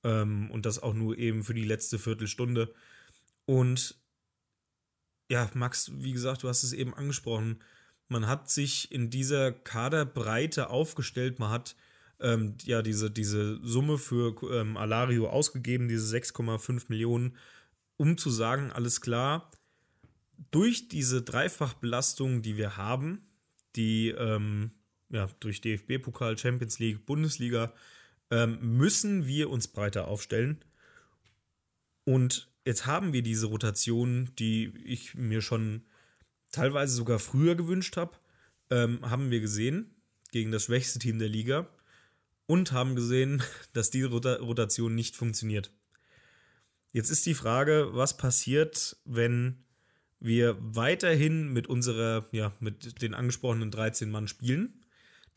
[0.01, 2.73] Ähm, und das auch nur eben für die letzte Viertelstunde.
[3.45, 3.97] Und
[5.29, 7.61] ja, Max, wie gesagt, du hast es eben angesprochen.
[8.07, 11.37] Man hat sich in dieser Kaderbreite aufgestellt.
[11.37, 11.75] Man hat
[12.21, 17.35] ähm, ja diese, diese Summe für ähm, Alario ausgegeben, diese 6,5 Millionen,
[17.97, 19.51] um zu sagen, alles klar,
[20.49, 23.27] durch diese Dreifachbelastung, die wir haben,
[23.75, 24.71] die ähm,
[25.09, 27.73] ja, durch DFB-Pokal, Champions League, Bundesliga,
[28.29, 30.63] ähm, müssen wir uns breiter aufstellen.
[32.05, 35.83] Und jetzt haben wir diese Rotation, die ich mir schon
[36.51, 38.17] teilweise sogar früher gewünscht habe,
[38.69, 39.95] ähm, haben wir gesehen
[40.31, 41.67] gegen das schwächste Team der Liga
[42.45, 45.71] und haben gesehen, dass diese Rotation nicht funktioniert.
[46.93, 49.63] Jetzt ist die Frage, was passiert, wenn
[50.21, 54.81] wir weiterhin mit unserer, ja, mit den angesprochenen 13 Mann spielen.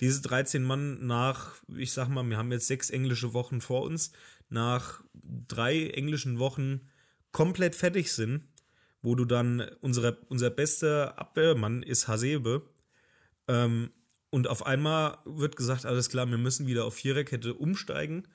[0.00, 4.12] Diese 13 Mann nach, ich sag mal, wir haben jetzt sechs englische Wochen vor uns,
[4.50, 5.02] nach
[5.48, 6.82] drei englischen Wochen
[7.32, 8.44] komplett fertig sind,
[9.02, 12.68] wo du dann, unsere, unser bester Abwehrmann ist Hasebe,
[13.48, 13.90] ähm,
[14.30, 18.26] und auf einmal wird gesagt, alles klar, wir müssen wieder auf Viererkette umsteigen.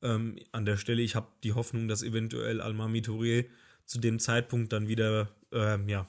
[0.00, 3.46] Ähm, an der Stelle, ich habe die Hoffnung, dass eventuell Almami Touré
[3.86, 6.08] zu dem Zeitpunkt dann wieder ähm, ja,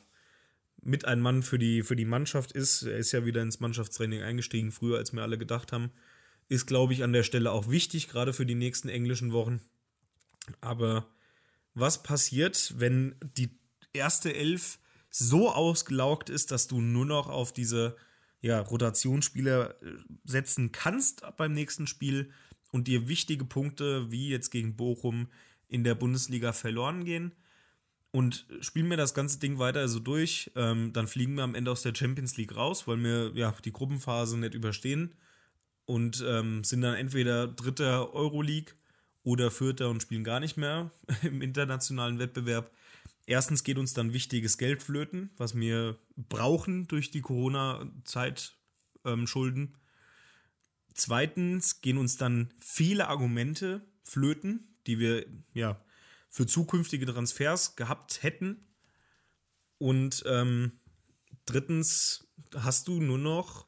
[0.82, 2.84] mit ein Mann für die, für die Mannschaft ist.
[2.84, 5.92] Er ist ja wieder ins Mannschaftstraining eingestiegen, früher als wir alle gedacht haben.
[6.50, 9.62] Ist, glaube ich, an der Stelle auch wichtig, gerade für die nächsten englischen Wochen.
[10.62, 11.08] Aber
[11.74, 13.58] was passiert, wenn die
[13.94, 17.96] erste Elf so ausgelaugt ist, dass du nur noch auf diese
[18.42, 22.32] ja, Rotationsspieler äh, setzen kannst beim nächsten Spiel
[22.72, 25.28] und dir wichtige Punkte wie jetzt gegen Bochum
[25.68, 27.32] in der Bundesliga verloren gehen?
[28.14, 31.72] Und spielen wir das ganze Ding weiter so durch, ähm, dann fliegen wir am Ende
[31.72, 35.16] aus der Champions League raus, weil wir ja die Gruppenphase nicht überstehen
[35.86, 38.76] und ähm, sind dann entweder Dritter Euroleague
[39.24, 40.92] oder Vierter und spielen gar nicht mehr
[41.24, 42.70] im internationalen Wettbewerb.
[43.26, 48.54] Erstens geht uns dann wichtiges Geld flöten, was wir brauchen durch die Corona-Zeit
[49.06, 49.74] ähm.
[50.94, 55.84] Zweitens gehen uns dann viele Argumente flöten, die wir ja
[56.34, 58.66] für zukünftige Transfers gehabt hätten.
[59.78, 60.80] Und ähm,
[61.46, 63.68] drittens hast du nur noch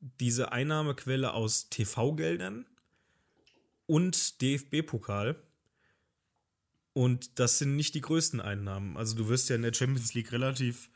[0.00, 2.64] diese Einnahmequelle aus TV-Geldern
[3.84, 5.42] und DFB-Pokal.
[6.94, 8.96] Und das sind nicht die größten Einnahmen.
[8.96, 10.88] Also du wirst ja in der Champions League relativ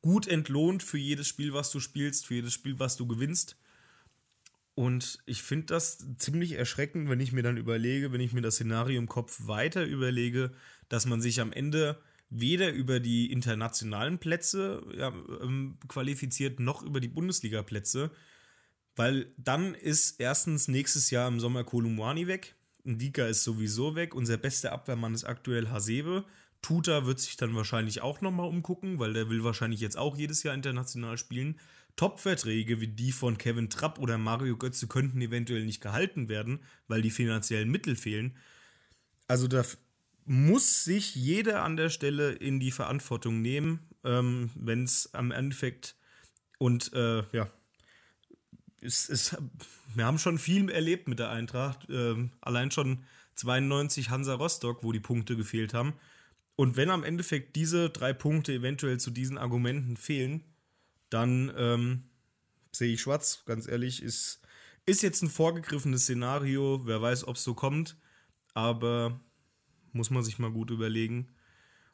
[0.00, 3.58] gut entlohnt für jedes Spiel, was du spielst, für jedes Spiel, was du gewinnst.
[4.74, 8.56] Und ich finde das ziemlich erschreckend, wenn ich mir dann überlege, wenn ich mir das
[8.56, 10.52] Szenario im Kopf weiter überlege,
[10.88, 16.98] dass man sich am Ende weder über die internationalen Plätze ja, ähm, qualifiziert noch über
[16.98, 18.10] die Bundesliga-Plätze,
[18.96, 24.36] weil dann ist erstens nächstes Jahr im Sommer Kolumwani weg, Ndika ist sowieso weg, unser
[24.36, 26.24] bester Abwehrmann ist aktuell Hasebe,
[26.64, 30.42] Tuta wird sich dann wahrscheinlich auch nochmal umgucken, weil der will wahrscheinlich jetzt auch jedes
[30.42, 31.60] Jahr international spielen.
[31.96, 37.02] Top-Verträge wie die von Kevin Trapp oder Mario Götze könnten eventuell nicht gehalten werden, weil
[37.02, 38.36] die finanziellen Mittel fehlen.
[39.28, 39.64] Also da
[40.24, 45.96] muss sich jeder an der Stelle in die Verantwortung nehmen, ähm, wenn es am Endeffekt
[46.58, 47.50] und äh, ja,
[48.80, 49.36] es, es,
[49.94, 51.86] wir haben schon viel erlebt mit der Eintracht.
[51.90, 53.04] Ähm, allein schon
[53.36, 55.94] 92 Hansa Rostock, wo die Punkte gefehlt haben.
[56.56, 60.44] Und wenn am Endeffekt diese drei Punkte eventuell zu diesen Argumenten fehlen,
[61.14, 62.02] dann ähm,
[62.72, 64.02] sehe ich schwarz, ganz ehrlich.
[64.02, 64.40] Ist,
[64.84, 66.82] ist jetzt ein vorgegriffenes Szenario.
[66.84, 67.96] Wer weiß, ob es so kommt.
[68.52, 69.20] Aber
[69.92, 71.28] muss man sich mal gut überlegen,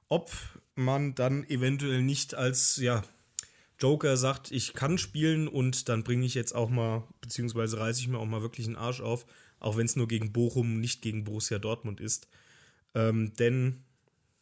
[0.08, 0.32] ob
[0.74, 3.02] man dann eventuell nicht als ja,
[3.78, 8.08] Joker sagt, ich kann spielen und dann bringe ich jetzt auch mal, beziehungsweise reiße ich
[8.08, 9.26] mir auch mal wirklich einen Arsch auf,
[9.58, 12.28] auch wenn es nur gegen Bochum, nicht gegen Borussia Dortmund ist.
[12.94, 13.84] Ähm, denn,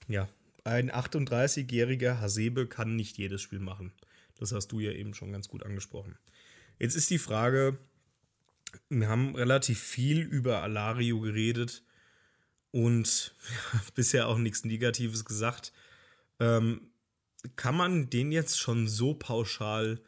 [0.07, 0.29] ja,
[0.63, 3.93] ein 38-jähriger Hasebe kann nicht jedes Spiel machen.
[4.39, 6.17] Das hast du ja eben schon ganz gut angesprochen.
[6.79, 7.79] Jetzt ist die Frage,
[8.89, 11.83] wir haben relativ viel über Alario geredet
[12.71, 13.35] und
[13.95, 15.73] bisher auch nichts Negatives gesagt.
[16.39, 16.91] Ähm,
[17.57, 20.01] kann man den jetzt schon so pauschal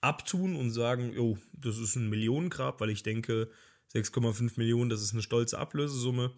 [0.00, 3.50] abtun und sagen, jo, das ist ein Millionengrab, weil ich denke,
[3.94, 6.32] 6,5 Millionen, das ist eine stolze Ablösesumme.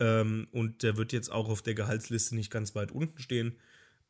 [0.00, 3.56] Ähm, und der wird jetzt auch auf der Gehaltsliste nicht ganz weit unten stehen.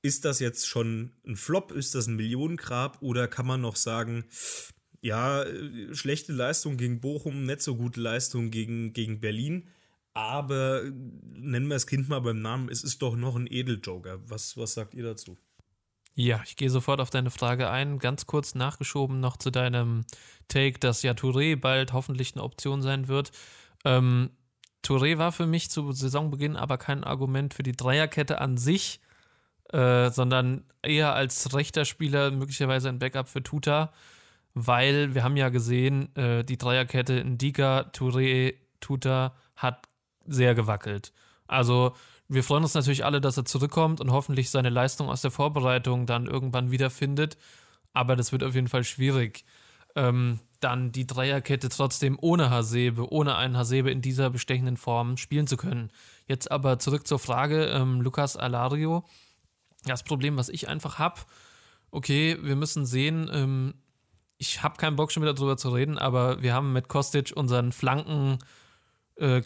[0.03, 1.73] Ist das jetzt schon ein Flop?
[1.73, 3.03] Ist das ein Millionengrab?
[3.03, 4.25] Oder kann man noch sagen,
[5.01, 9.69] ja, äh, schlechte Leistung gegen Bochum, nicht so gute Leistung gegen, gegen Berlin.
[10.15, 14.19] Aber nennen wir das Kind mal beim Namen, es ist doch noch ein Edeljoker.
[14.29, 15.39] Was, was sagt ihr dazu?
[16.15, 18.01] Ja, ich gehe sofort auf deine Frage ein.
[18.01, 20.05] Ganz kurz nachgeschoben noch zu deinem
[20.49, 23.31] Take, dass ja Touré bald hoffentlich eine Option sein wird.
[23.85, 24.31] Ähm,
[24.85, 29.01] Touré war für mich zu Saisonbeginn aber kein Argument für die Dreierkette an sich,
[29.73, 33.93] äh, sondern eher als rechter Spieler möglicherweise ein Backup für Tuta,
[34.55, 39.89] weil wir haben ja gesehen, äh, die Dreierkette Ndika, Touré, Tuta hat
[40.27, 41.13] sehr gewackelt.
[41.47, 41.95] Also
[42.29, 46.07] wir freuen uns natürlich alle, dass er zurückkommt und hoffentlich seine Leistung aus der Vorbereitung
[46.07, 47.39] dann irgendwann wiederfindet.
[47.95, 49.45] Aber das wird auf jeden Fall schwierig.
[49.97, 55.47] Ähm, dann die Dreierkette trotzdem ohne Hasebe, ohne einen Hasebe in dieser bestechenden Form spielen
[55.47, 55.91] zu können.
[56.27, 59.05] Jetzt aber zurück zur Frage, ähm, Lukas Alario.
[59.85, 61.21] Das Problem, was ich einfach habe,
[61.91, 63.75] okay, wir müssen sehen, ähm,
[64.37, 67.73] ich habe keinen Bock schon wieder drüber zu reden, aber wir haben mit Kostic unseren
[67.73, 68.38] Flanken
[69.17, 69.43] äh,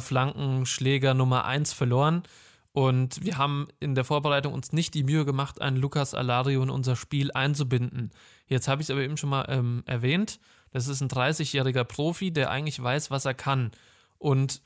[0.00, 2.24] Flankenschläger Nummer 1 verloren.
[2.72, 6.70] Und wir haben in der Vorbereitung uns nicht die Mühe gemacht, einen Lukas Alario in
[6.70, 8.10] unser Spiel einzubinden.
[8.48, 10.40] Jetzt habe ich es aber eben schon mal ähm, erwähnt.
[10.72, 13.70] Das ist ein 30-jähriger Profi, der eigentlich weiß, was er kann.
[14.18, 14.60] Und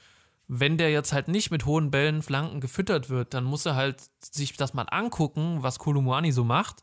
[0.48, 4.02] wenn der jetzt halt nicht mit hohen Bällen, Flanken gefüttert wird, dann muss er halt
[4.20, 6.82] sich das mal angucken, was Kolumuani so macht.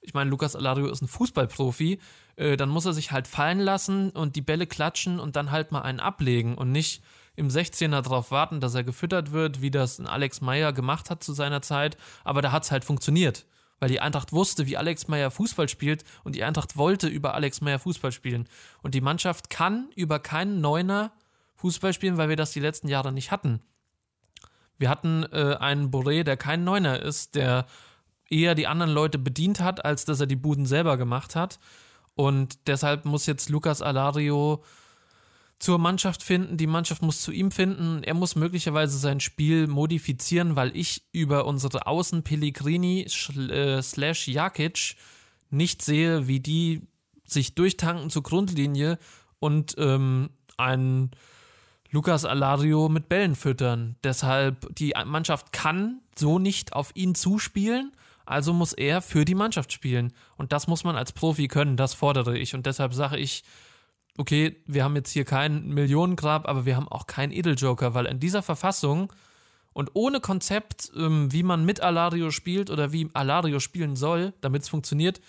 [0.00, 1.98] Ich meine, Lukas Alario ist ein Fußballprofi
[2.38, 5.72] äh, dann muss er sich halt fallen lassen und die Bälle klatschen und dann halt
[5.72, 7.02] mal einen ablegen und nicht
[7.34, 11.22] im 16er darauf warten, dass er gefüttert wird, wie das ein Alex Meyer gemacht hat
[11.22, 11.96] zu seiner Zeit.
[12.24, 13.46] Aber da hat es halt funktioniert,
[13.80, 17.60] weil die Eintracht wusste, wie Alex Meyer Fußball spielt und die Eintracht wollte über Alex
[17.60, 18.48] Meyer Fußball spielen.
[18.82, 21.12] Und die Mannschaft kann über keinen Neuner
[21.58, 23.60] Fußball spielen, weil wir das die letzten Jahre nicht hatten.
[24.78, 27.66] Wir hatten äh, einen Boré, der kein Neuner ist, der
[28.30, 31.58] eher die anderen Leute bedient hat, als dass er die Buden selber gemacht hat.
[32.14, 34.62] Und deshalb muss jetzt Lukas Alario
[35.58, 38.04] zur Mannschaft finden, die Mannschaft muss zu ihm finden.
[38.04, 43.02] Er muss möglicherweise sein Spiel modifizieren, weil ich über unsere Außen Pellegrini
[43.50, 44.94] äh, slash Jakic
[45.50, 46.82] nicht sehe, wie die
[47.24, 48.98] sich durchtanken zur Grundlinie
[49.40, 51.10] und ähm, einen
[51.90, 53.96] Lukas Alario mit Bällen füttern.
[54.04, 57.92] Deshalb, die Mannschaft kann so nicht auf ihn zuspielen
[58.28, 60.12] also muss er für die Mannschaft spielen.
[60.36, 62.54] Und das muss man als Profi können, das fordere ich.
[62.54, 63.42] Und deshalb sage ich,
[64.18, 68.20] okay, wir haben jetzt hier keinen Millionengrab, aber wir haben auch keinen Edeljoker, weil in
[68.20, 69.10] dieser Verfassung
[69.72, 74.62] und ohne Konzept, ähm, wie man mit Alario spielt oder wie Alario spielen soll, damit
[74.62, 75.22] es funktioniert,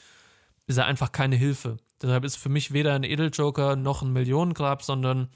[0.68, 1.78] ist er einfach keine Hilfe.
[2.02, 5.30] Deshalb ist für mich weder ein Edeljoker noch ein Millionengrab, sondern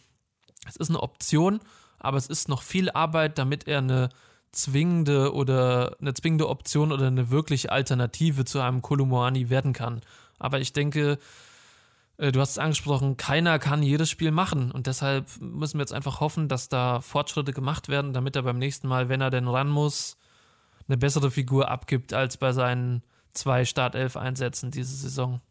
[0.68, 1.60] es ist eine Option,
[2.00, 4.10] aber es ist noch viel Arbeit, damit er eine
[4.52, 10.02] zwingende oder eine zwingende Option oder eine wirkliche Alternative zu einem Kolumuani werden kann.
[10.38, 11.18] Aber ich denke,
[12.18, 15.94] äh, du hast es angesprochen, keiner kann jedes Spiel machen und deshalb müssen wir jetzt
[15.94, 19.48] einfach hoffen, dass da Fortschritte gemacht werden, damit er beim nächsten Mal, wenn er denn
[19.48, 20.18] ran muss,
[20.88, 25.42] eine bessere Figur abgibt als bei seinen zwei Startelf-Einsätzen diese Saison.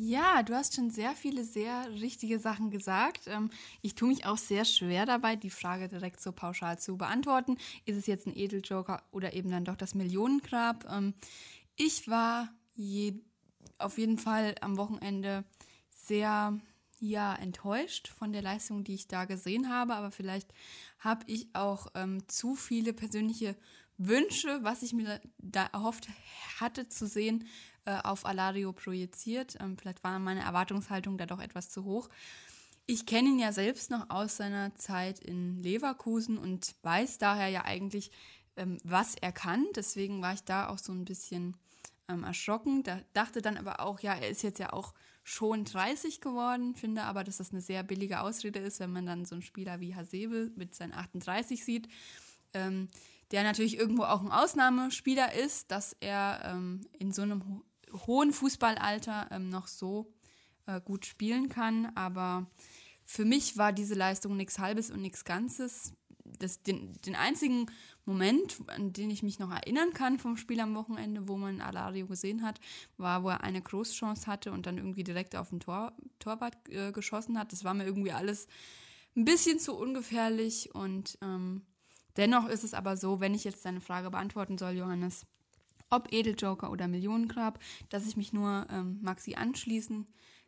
[0.00, 3.22] Ja, du hast schon sehr viele sehr richtige Sachen gesagt.
[3.26, 3.50] Ähm,
[3.82, 7.56] ich tue mich auch sehr schwer dabei, die Frage direkt so pauschal zu beantworten.
[7.84, 10.86] Ist es jetzt ein Edeljoker oder eben dann doch das Millionengrab?
[10.88, 11.14] Ähm,
[11.74, 13.14] ich war je,
[13.78, 15.44] auf jeden Fall am Wochenende
[15.90, 16.56] sehr
[17.00, 20.52] ja enttäuscht von der Leistung, die ich da gesehen habe, aber vielleicht
[21.00, 23.56] habe ich auch ähm, zu viele persönliche
[23.96, 26.08] Wünsche, was ich mir da erhofft
[26.60, 27.46] hatte zu sehen,
[27.88, 29.56] äh, auf Alario projiziert.
[29.60, 32.10] Ähm, vielleicht war meine Erwartungshaltung da doch etwas zu hoch.
[32.84, 37.64] Ich kenne ihn ja selbst noch aus seiner Zeit in Leverkusen und weiß daher ja
[37.64, 38.10] eigentlich,
[38.56, 39.64] ähm, was er kann.
[39.74, 41.56] Deswegen war ich da auch so ein bisschen
[42.10, 42.82] ähm, erschrocken.
[42.82, 44.92] Da dachte dann aber auch, ja, er ist jetzt ja auch
[45.24, 49.24] schon 30 geworden, finde aber, dass das eine sehr billige Ausrede ist, wenn man dann
[49.24, 51.88] so einen Spieler wie Hasebe mit seinen 38 sieht.
[52.52, 52.90] Ähm,
[53.30, 57.62] der natürlich irgendwo auch ein Ausnahmespieler ist, dass er ähm, in so einem
[58.06, 60.12] hohen Fußballalter ähm, noch so
[60.66, 61.86] äh, gut spielen kann.
[61.94, 62.46] Aber
[63.04, 65.92] für mich war diese Leistung nichts Halbes und nichts Ganzes.
[66.24, 67.66] Das, den, den einzigen
[68.04, 72.06] Moment, an den ich mich noch erinnern kann vom Spiel am Wochenende, wo man Alario
[72.06, 72.60] gesehen hat,
[72.96, 76.92] war, wo er eine Großchance hatte und dann irgendwie direkt auf den Tor, Torwart äh,
[76.92, 77.52] geschossen hat.
[77.52, 78.46] Das war mir irgendwie alles
[79.16, 81.66] ein bisschen zu ungefährlich und ähm,
[82.16, 85.26] dennoch ist es aber so, wenn ich jetzt deine Frage beantworten soll, Johannes,
[85.90, 90.06] ob Edeljoker oder Millionengrab, dass ich mich nur ähm, Maxi anschließen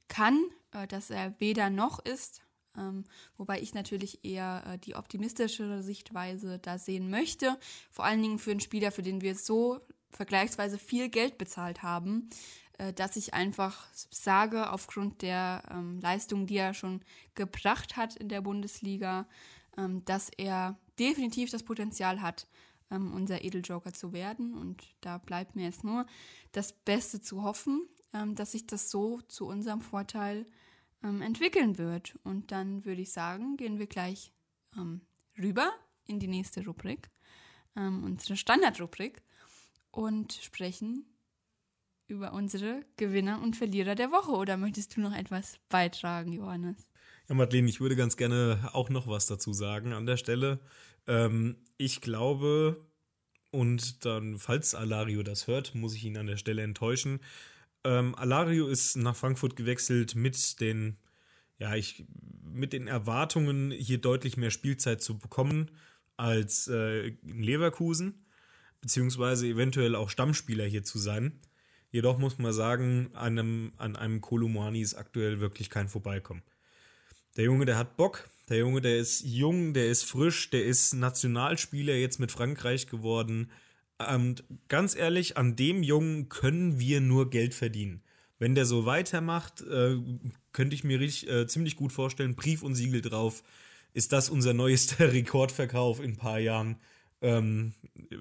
[0.09, 0.39] kann,
[0.73, 2.43] äh, dass er weder noch ist,
[2.77, 3.05] ähm,
[3.37, 7.59] wobei ich natürlich eher äh, die optimistischere Sichtweise da sehen möchte.
[7.91, 12.31] Vor allen Dingen für einen Spieler, für den wir so vergleichsweise viel Geld bezahlt haben,
[12.79, 17.03] äh, dass ich einfach sage, aufgrund der ähm, Leistung, die er schon
[17.35, 19.27] gebracht hat in der Bundesliga,
[19.77, 22.47] ähm, dass er definitiv das Potenzial hat,
[22.91, 24.55] ähm, unser Edeljoker zu werden.
[24.55, 26.07] Und da bleibt mir jetzt nur
[26.53, 30.47] das Beste zu hoffen, ähm, dass sich das so zu unserem Vorteil
[31.03, 32.19] ähm, entwickeln wird.
[32.25, 34.33] Und dann würde ich sagen, gehen wir gleich
[34.77, 35.03] ähm,
[35.39, 35.73] rüber
[36.07, 37.11] in die nächste Rubrik,
[37.77, 39.23] ähm, unsere Standardrubrik,
[39.93, 41.05] und sprechen
[42.07, 44.33] über unsere Gewinner und Verlierer der Woche.
[44.33, 46.90] Oder möchtest du noch etwas beitragen, Johannes?
[47.31, 50.59] Ja, Madeleine, ich würde ganz gerne auch noch was dazu sagen an der Stelle.
[51.07, 52.85] Ähm, ich glaube,
[53.53, 57.21] und dann, falls Alario das hört, muss ich ihn an der Stelle enttäuschen.
[57.85, 60.97] Ähm, Alario ist nach Frankfurt gewechselt mit den,
[61.61, 62.05] ja, ich,
[62.43, 65.71] mit den Erwartungen, hier deutlich mehr Spielzeit zu bekommen
[66.17, 68.27] als äh, in Leverkusen,
[68.81, 71.39] beziehungsweise eventuell auch Stammspieler hier zu sein.
[71.93, 76.43] Jedoch muss man sagen, an einem, an einem Kolumani ist aktuell wirklich kein Vorbeikommen.
[77.37, 80.93] Der Junge, der hat Bock, der Junge, der ist jung, der ist frisch, der ist
[80.93, 83.51] Nationalspieler jetzt mit Frankreich geworden.
[83.99, 88.03] Und ganz ehrlich, an dem Jungen können wir nur Geld verdienen.
[88.39, 89.99] Wenn der so weitermacht, äh,
[90.53, 93.45] könnte ich mir richtig, äh, ziemlich gut vorstellen, Brief und Siegel drauf,
[93.93, 96.77] ist das unser neuester Rekordverkauf in ein paar Jahren.
[97.21, 97.75] Ähm,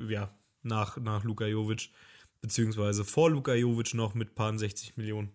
[0.10, 1.90] ja, nach, nach Luka Jovic,
[2.42, 5.32] beziehungsweise vor Luka Jovic noch mit paar 60 Millionen.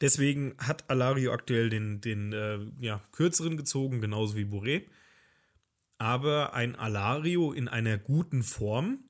[0.00, 4.84] Deswegen hat Alario aktuell den, den äh, ja, kürzeren gezogen, genauso wie Boré.
[5.98, 9.00] Aber ein Alario in einer guten Form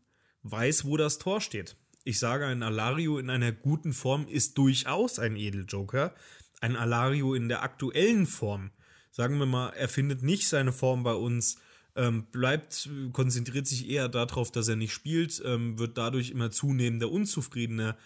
[0.42, 1.76] weiß, wo das Tor steht.
[2.04, 6.14] Ich sage, ein Alario in einer guten Form ist durchaus ein Edeljoker.
[6.60, 8.70] Ein Alario in der aktuellen Form,
[9.10, 11.58] sagen wir mal, er findet nicht seine Form bei uns,
[11.96, 17.10] ähm, bleibt, konzentriert sich eher darauf, dass er nicht spielt, ähm, wird dadurch immer zunehmender
[17.10, 17.96] unzufriedener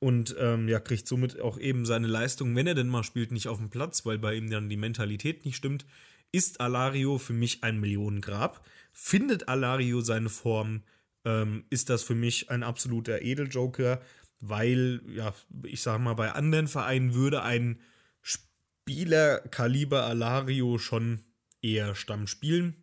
[0.00, 3.48] und ähm, ja, kriegt somit auch eben seine Leistung, wenn er denn mal spielt, nicht
[3.48, 5.86] auf den Platz, weil bei ihm dann die Mentalität nicht stimmt.
[6.32, 8.66] Ist Alario für mich ein Millionengrab?
[8.92, 10.82] Findet Alario seine Form?
[11.24, 14.00] ähm, ist das für mich ein absoluter Edeljoker,
[14.40, 17.80] weil, ja, ich sag mal, bei anderen Vereinen würde ein
[18.20, 21.20] Spieler Kaliber Alario schon
[21.62, 22.74] eher Stamm spielen.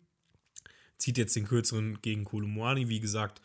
[0.98, 3.42] Zieht jetzt den kürzeren gegen Kolumwani, wie gesagt.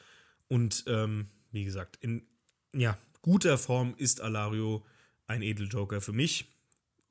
[0.48, 2.26] Und ähm, wie gesagt, in
[2.74, 4.86] ja, guter Form ist Alario
[5.26, 6.54] ein Edeljoker für mich.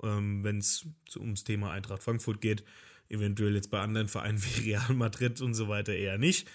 [0.01, 2.63] Ähm, Wenn es ums Thema Eintracht Frankfurt geht,
[3.09, 6.47] eventuell jetzt bei anderen Vereinen wie Real Madrid und so weiter eher nicht.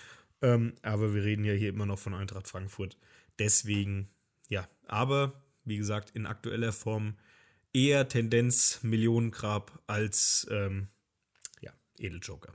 [0.43, 2.97] Ähm, aber wir reden ja hier immer noch von Eintracht Frankfurt.
[3.39, 4.09] Deswegen,
[4.49, 4.67] ja.
[4.87, 7.19] Aber, wie gesagt, in aktueller Form
[7.75, 10.89] eher Tendenz Millionengrab als ähm,
[11.61, 12.55] ja, Edeljoker.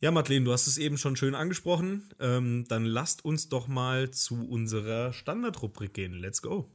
[0.00, 2.08] Ja, Madeleine, du hast es eben schon schön angesprochen.
[2.20, 6.12] Ähm, dann lasst uns doch mal zu unserer Standardrubrik gehen.
[6.12, 6.70] Let's go.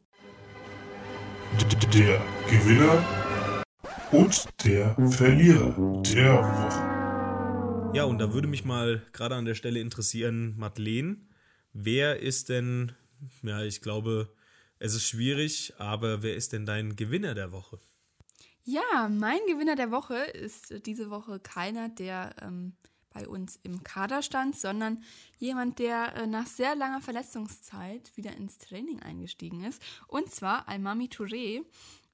[1.93, 3.63] Der Gewinner
[4.11, 7.95] und der Verlierer der Woche.
[7.95, 11.15] Ja, und da würde mich mal gerade an der Stelle interessieren, Madeleine,
[11.71, 12.91] wer ist denn,
[13.41, 14.33] ja, ich glaube,
[14.79, 17.79] es ist schwierig, aber wer ist denn dein Gewinner der Woche?
[18.65, 22.73] Ja, mein Gewinner der Woche ist diese Woche keiner, der ähm,
[23.13, 25.03] bei uns im Kader stand, sondern
[25.37, 29.81] jemand, der äh, nach sehr langer Verletzungszeit wieder ins Training eingestiegen ist.
[30.07, 31.63] Und zwar Almami Touré.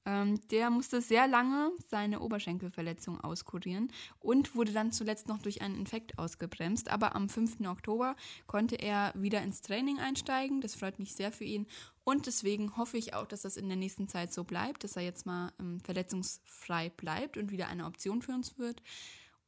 [0.05, 5.75] Ähm, der musste sehr lange seine Oberschenkelverletzung auskurieren und wurde dann zuletzt noch durch einen
[5.75, 6.89] Infekt ausgebremst.
[6.89, 7.67] Aber am 5.
[7.67, 8.15] Oktober
[8.47, 10.61] konnte er wieder ins Training einsteigen.
[10.61, 11.67] Das freut mich sehr für ihn.
[12.03, 15.03] Und deswegen hoffe ich auch, dass das in der nächsten Zeit so bleibt, dass er
[15.03, 18.81] jetzt mal ähm, verletzungsfrei bleibt und wieder eine Option für uns wird.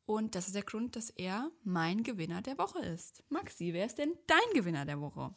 [0.05, 3.23] Und das ist der Grund, dass er mein Gewinner der Woche ist.
[3.29, 5.33] Maxi, wer ist denn dein Gewinner der Woche?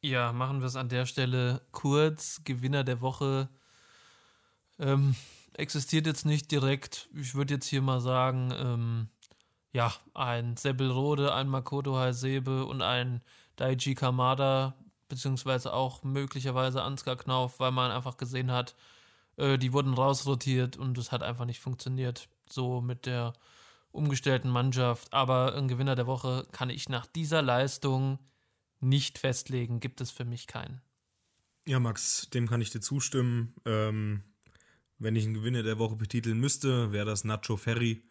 [0.00, 2.42] Ja, machen wir es an der Stelle kurz.
[2.44, 3.48] Gewinner der Woche
[4.78, 5.14] ähm,
[5.54, 7.08] existiert jetzt nicht direkt.
[7.14, 9.08] Ich würde jetzt hier mal sagen, ähm,
[9.72, 13.22] ja, ein Sebelrode, ein Makoto Hasebe und ein
[13.56, 14.74] Daiji Kamada,
[15.08, 18.74] beziehungsweise auch möglicherweise Ansgar Knauf, weil man einfach gesehen hat,
[19.36, 22.28] äh, die wurden rausrotiert und es hat einfach nicht funktioniert.
[22.52, 23.32] So mit der
[23.90, 25.12] umgestellten Mannschaft.
[25.12, 28.18] Aber ein Gewinner der Woche kann ich nach dieser Leistung
[28.80, 30.80] nicht festlegen, gibt es für mich keinen.
[31.66, 33.54] Ja, Max, dem kann ich dir zustimmen.
[33.64, 34.22] Ähm,
[34.98, 38.02] wenn ich einen Gewinner der Woche betiteln müsste, wäre das Nacho Ferry.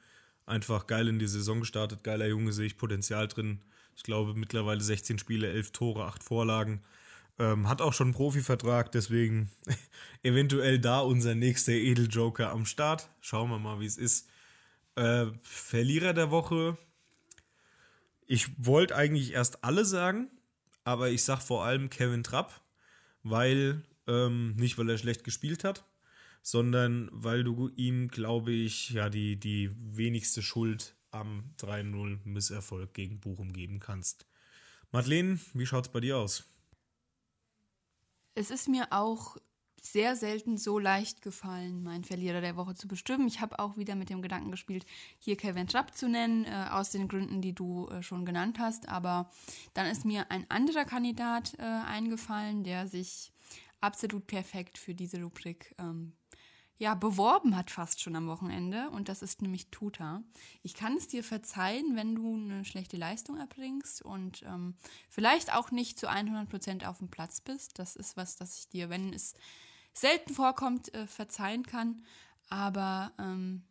[0.46, 3.62] Einfach geil in die Saison gestartet, geiler Junge, sehe ich Potenzial drin.
[3.96, 6.82] Ich glaube mittlerweile 16 Spiele, 11 Tore, 8 Vorlagen.
[7.40, 9.50] Ähm, hat auch schon einen Profivertrag, deswegen
[10.24, 13.10] eventuell da unser nächster Edeljoker am Start.
[13.22, 14.30] Schauen wir mal, wie es ist.
[14.96, 16.78] Äh, Verlierer der Woche.
[18.28, 20.30] Ich wollte eigentlich erst alle sagen,
[20.84, 22.62] aber ich sag vor allem Kevin Trapp,
[23.24, 25.86] weil, ähm, nicht weil er schlecht gespielt hat,
[26.42, 33.20] sondern weil du ihm, glaube ich, ja, die, die wenigste Schuld am 3-0 Misserfolg gegen
[33.20, 34.26] Bochum geben kannst.
[34.92, 36.51] Madeleine, wie schaut's bei dir aus?
[38.42, 39.38] Es ist mir auch
[39.80, 43.28] sehr selten so leicht gefallen, meinen Verlierer der Woche zu bestimmen.
[43.28, 44.84] Ich habe auch wieder mit dem Gedanken gespielt,
[45.20, 48.90] hier Kevin Trapp zu nennen, äh, aus den Gründen, die du äh, schon genannt hast.
[48.90, 49.30] Aber
[49.76, 53.32] dann ist mir ein anderer Kandidat äh, eingefallen, der sich
[53.80, 56.14] absolut perfekt für diese Rubrik ähm,
[56.82, 60.24] ja, beworben hat fast schon am Wochenende und das ist nämlich Tuta.
[60.64, 64.74] Ich kann es dir verzeihen, wenn du eine schlechte Leistung erbringst und ähm,
[65.08, 67.78] vielleicht auch nicht zu 100% auf dem Platz bist.
[67.78, 69.36] Das ist was, das ich dir, wenn es
[69.94, 72.04] selten vorkommt, äh, verzeihen kann.
[72.50, 73.62] Aber ähm,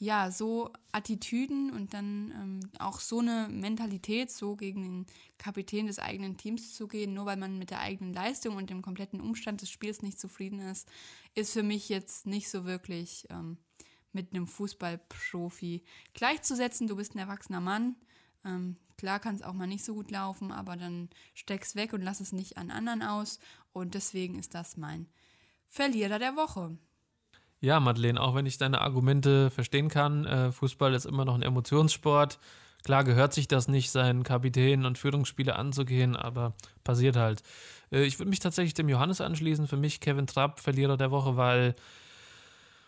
[0.00, 5.06] ja, so Attitüden und dann ähm, auch so eine Mentalität, so gegen den
[5.38, 8.80] Kapitän des eigenen Teams zu gehen, nur weil man mit der eigenen Leistung und dem
[8.80, 10.88] kompletten Umstand des Spiels nicht zufrieden ist,
[11.34, 13.58] ist für mich jetzt nicht so wirklich ähm,
[14.12, 15.82] mit einem Fußballprofi
[16.14, 16.86] gleichzusetzen.
[16.86, 17.96] Du bist ein erwachsener Mann.
[18.44, 22.02] Ähm, klar kann es auch mal nicht so gut laufen, aber dann steck's weg und
[22.02, 23.40] lass es nicht an anderen aus.
[23.72, 25.08] Und deswegen ist das mein
[25.66, 26.78] Verlierer der Woche.
[27.60, 31.42] Ja, Madeleine, auch wenn ich deine Argumente verstehen kann, äh, Fußball ist immer noch ein
[31.42, 32.38] Emotionssport.
[32.84, 36.54] Klar gehört sich das nicht, seinen Kapitän und Führungsspieler anzugehen, aber
[36.84, 37.42] passiert halt.
[37.90, 39.66] Äh, ich würde mich tatsächlich dem Johannes anschließen.
[39.66, 41.74] Für mich Kevin Trapp, Verlierer der Woche, weil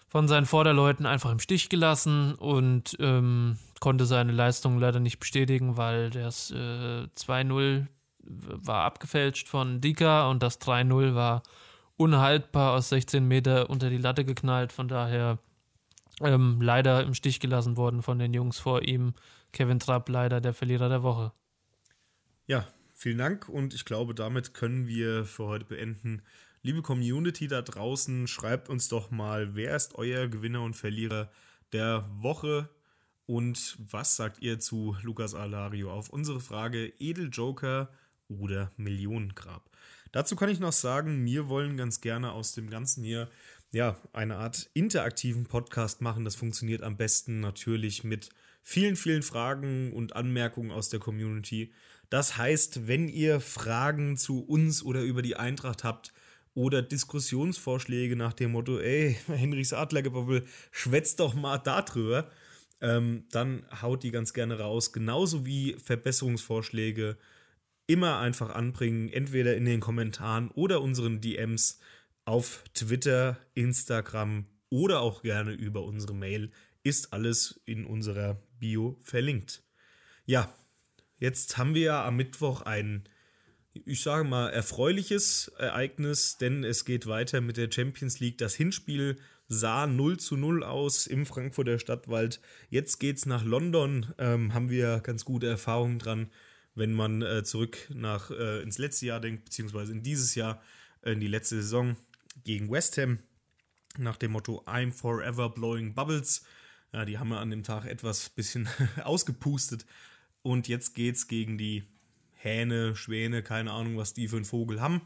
[0.07, 5.77] von seinen Vorderleuten einfach im Stich gelassen und ähm, konnte seine Leistung leider nicht bestätigen,
[5.77, 7.87] weil das äh, 2-0
[8.23, 11.43] war abgefälscht von Dika und das 3-0 war
[12.01, 14.73] unhaltbar aus 16 Meter unter die Latte geknallt.
[14.73, 15.39] Von daher
[16.23, 19.13] ähm, leider im Stich gelassen worden von den Jungs vor ihm.
[19.53, 21.33] Kevin Trapp leider der Verlierer der Woche.
[22.47, 26.23] Ja, vielen Dank und ich glaube, damit können wir für heute beenden.
[26.63, 31.31] Liebe Community da draußen, schreibt uns doch mal, wer ist euer Gewinner und Verlierer
[31.73, 32.71] der Woche
[33.27, 37.91] und was sagt ihr zu Lukas Alario auf unsere Frage Edeljoker
[38.29, 39.70] oder Millionengrab?
[40.13, 43.29] Dazu kann ich noch sagen, wir wollen ganz gerne aus dem Ganzen hier
[43.73, 46.25] ja eine Art interaktiven Podcast machen.
[46.25, 48.31] Das funktioniert am besten natürlich mit
[48.63, 51.73] vielen, vielen Fragen und Anmerkungen aus der Community.
[52.09, 56.13] Das heißt, wenn ihr Fragen zu uns oder über die Eintracht habt
[56.55, 62.29] oder Diskussionsvorschläge nach dem Motto, ey, Henrichs Adlergebabbel, schwätzt doch mal darüber,
[62.81, 64.93] ähm, dann haut die ganz gerne raus.
[64.93, 67.17] Genauso wie Verbesserungsvorschläge
[67.91, 71.81] immer einfach anbringen, entweder in den Kommentaren oder unseren DMs
[72.25, 76.53] auf Twitter, Instagram oder auch gerne über unsere Mail.
[76.85, 79.65] Ist alles in unserer Bio verlinkt.
[80.25, 80.55] Ja,
[81.19, 83.09] jetzt haben wir ja am Mittwoch ein,
[83.73, 88.39] ich sage mal, erfreuliches Ereignis, denn es geht weiter mit der Champions League.
[88.39, 89.19] Das Hinspiel
[89.49, 92.41] sah 0 zu 0 aus im Frankfurter Stadtwald.
[92.69, 96.31] Jetzt geht's nach London, ähm, haben wir ganz gute Erfahrungen dran
[96.75, 100.63] wenn man äh, zurück nach äh, ins letzte Jahr denkt, beziehungsweise in dieses Jahr,
[101.03, 101.97] äh, in die letzte Saison
[102.45, 103.19] gegen West Ham,
[103.99, 106.45] nach dem Motto I'm forever blowing bubbles.
[106.93, 108.69] Ja, die haben wir an dem Tag etwas bisschen
[109.05, 109.85] ausgepustet.
[110.43, 111.85] Und jetzt geht's gegen die
[112.33, 115.03] Hähne, Schwäne, keine Ahnung, was die für einen Vogel haben.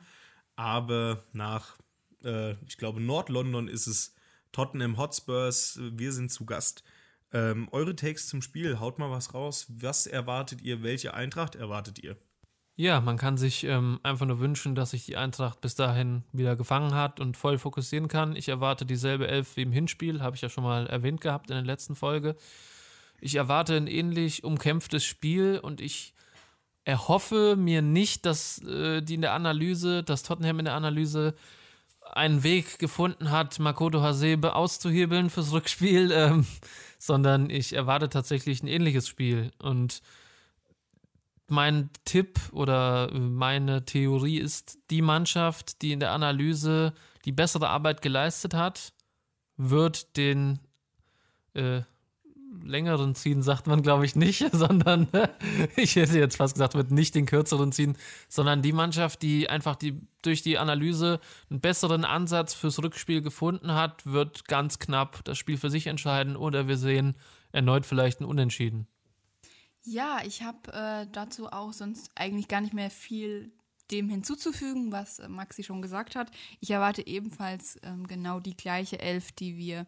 [0.56, 1.76] Aber nach
[2.24, 4.14] äh, ich glaube Nord-London ist es,
[4.52, 6.84] Tottenham Hotspurs, wir sind zu Gast.
[7.35, 9.66] Ähm, eure Takes zum Spiel, haut mal was raus.
[9.68, 10.85] Was erwartet ihr?
[10.85, 12.16] Welche Eintracht erwartet ihr?
[12.76, 16.55] Ja, man kann sich ähm, einfach nur wünschen, dass sich die Eintracht bis dahin wieder
[16.55, 18.37] gefangen hat und voll fokussieren kann.
[18.37, 21.57] Ich erwarte dieselbe Elf wie im Hinspiel, habe ich ja schon mal erwähnt gehabt in
[21.57, 22.37] der letzten Folge.
[23.20, 26.14] Ich erwarte ein ähnlich umkämpftes Spiel und ich
[26.85, 31.35] erhoffe mir nicht, dass äh, die in der Analyse, dass Tottenham in der Analyse
[32.12, 36.47] einen Weg gefunden hat, Makoto Hasebe auszuhebeln fürs Rückspiel, ähm,
[37.05, 39.50] sondern ich erwarte tatsächlich ein ähnliches Spiel.
[39.59, 40.00] Und
[41.48, 46.94] mein Tipp oder meine Theorie ist, die Mannschaft, die in der Analyse
[47.26, 48.94] die bessere Arbeit geleistet hat,
[49.59, 50.61] wird den
[51.52, 51.82] äh,
[52.62, 55.09] längeren ziehen, sagt man, glaube ich, nicht, sondern
[55.76, 57.96] ich hätte jetzt fast gesagt, wird nicht den kürzeren ziehen,
[58.28, 63.72] sondern die Mannschaft, die einfach die durch die Analyse einen besseren Ansatz fürs Rückspiel gefunden
[63.74, 67.14] hat, wird ganz knapp das Spiel für sich entscheiden oder wir sehen
[67.52, 68.86] erneut vielleicht ein Unentschieden.
[69.82, 73.52] Ja, ich habe äh, dazu auch sonst eigentlich gar nicht mehr viel
[73.90, 76.30] dem hinzuzufügen, was äh, Maxi schon gesagt hat.
[76.61, 79.86] Ich erwarte ebenfalls ähm, genau die gleiche Elf, die wir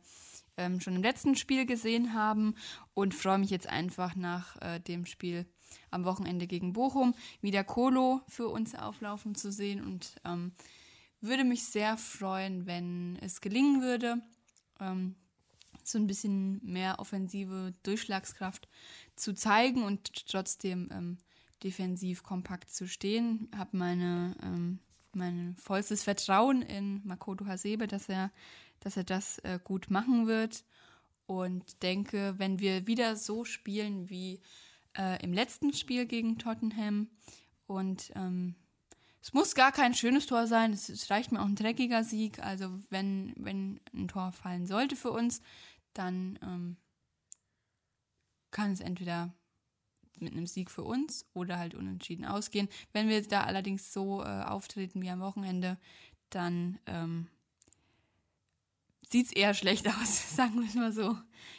[0.57, 2.55] ähm, schon im letzten Spiel gesehen haben
[2.95, 5.47] und freue mich jetzt einfach nach äh, dem Spiel
[5.91, 10.53] am Wochenende gegen Bochum wieder Kolo für uns auflaufen zu sehen und ähm,
[11.21, 14.23] würde mich sehr freuen, wenn es gelingen würde,
[14.81, 15.17] ähm,
[15.83, 18.69] so ein bisschen mehr offensive Durchschlagskraft
[19.15, 21.19] zu zeigen und trotzdem ähm,
[21.63, 23.49] defensiv kompakt zu stehen.
[23.57, 24.81] Habe meine ähm,
[25.17, 28.31] mein vollstes Vertrauen in Makoto Hasebe, dass er
[28.87, 30.65] dass er das äh, gut machen wird.
[31.27, 34.41] Und denke, wenn wir wieder so spielen wie
[34.97, 37.09] äh, im letzten Spiel gegen Tottenham
[37.67, 38.55] und ähm,
[39.21, 42.39] es muss gar kein schönes Tor sein, es, reicht mir auch ein dreckiger Sieg.
[42.39, 45.41] Also wenn, wenn ein Tor fallen sollte für uns,
[45.93, 46.77] dann ähm,
[48.53, 49.35] kann es entweder
[50.21, 52.69] mit einem Sieg für uns oder halt unentschieden ausgehen.
[52.93, 55.77] Wenn wir da allerdings so äh, auftreten wie am Wochenende,
[56.31, 57.27] dann ähm,
[59.09, 61.17] sieht es eher schlecht aus, sagen wir es mal so.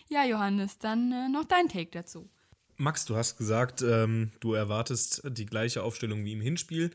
[0.09, 2.29] Ja, Johannes, dann äh, noch dein Take dazu.
[2.77, 6.91] Max, du hast gesagt, ähm, du erwartest die gleiche Aufstellung wie im Hinspiel.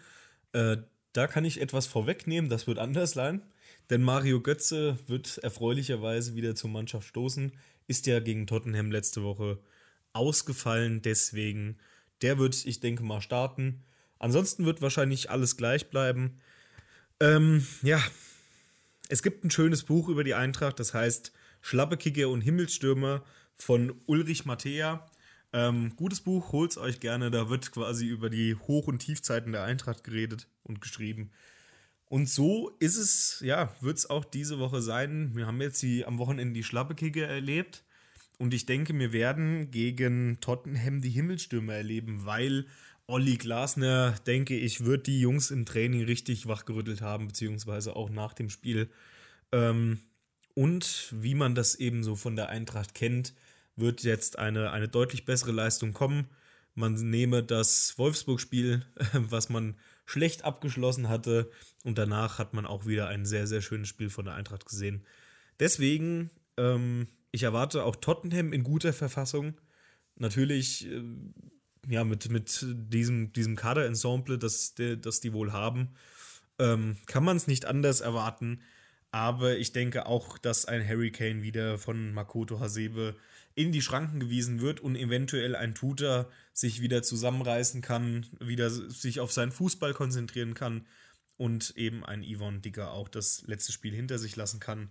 [0.53, 0.77] Äh,
[1.13, 3.43] da kann ich etwas vorwegnehmen, das wird anders sein.
[3.91, 7.53] Denn Mario Götze wird erfreulicherweise wieder zur Mannschaft stoßen.
[7.89, 9.59] Ist ja gegen Tottenham letzte Woche
[10.13, 11.03] ausgefallen.
[11.03, 11.79] Deswegen,
[12.23, 13.83] der wird, ich denke mal, starten.
[14.19, 16.41] Ansonsten wird wahrscheinlich alles gleich bleiben.
[17.21, 18.01] Ähm, ja,
[19.13, 23.23] es gibt ein schönes Buch über die Eintracht, das heißt Schlappekicker und Himmelsstürmer
[23.55, 25.07] von Ulrich Mattea.
[25.53, 27.31] Ähm, gutes Buch, holt's euch gerne.
[27.31, 31.31] Da wird quasi über die Hoch- und Tiefzeiten der Eintracht geredet und geschrieben.
[32.07, 35.33] Und so ist es, ja, wird es auch diese Woche sein.
[35.35, 37.85] Wir haben jetzt die, am Wochenende die Schlappekicker erlebt.
[38.39, 42.65] Und ich denke, wir werden gegen Tottenham die Himmelsstürme erleben, weil
[43.07, 48.33] Olli Glasner, denke ich, wird die Jungs im Training richtig wachgerüttelt haben, beziehungsweise auch nach
[48.33, 48.91] dem Spiel.
[49.51, 50.01] Ähm,
[50.55, 53.35] und wie man das eben so von der Eintracht kennt,
[53.77, 56.29] wird jetzt eine, eine deutlich bessere Leistung kommen.
[56.75, 61.51] Man nehme das Wolfsburg-Spiel, was man schlecht abgeschlossen hatte,
[61.85, 65.05] und danach hat man auch wieder ein sehr, sehr schönes Spiel von der Eintracht gesehen.
[65.59, 69.55] Deswegen, ähm, ich erwarte auch Tottenham in guter Verfassung.
[70.17, 71.03] Natürlich äh,
[71.89, 75.95] ja, mit, mit diesem, diesem Kaderensemble, das, das die wohl haben,
[76.59, 78.61] ähm, kann man es nicht anders erwarten.
[79.11, 83.15] Aber ich denke auch, dass ein Hurricane wieder von Makoto Hasebe
[83.55, 89.21] in die Schranken gewiesen wird und eventuell ein Tutor sich wieder zusammenreißen kann, wieder sich
[89.21, 90.87] auf seinen Fußball konzentrieren kann
[91.37, 94.91] und eben ein Yvonne Dicker auch das letzte Spiel hinter sich lassen kann.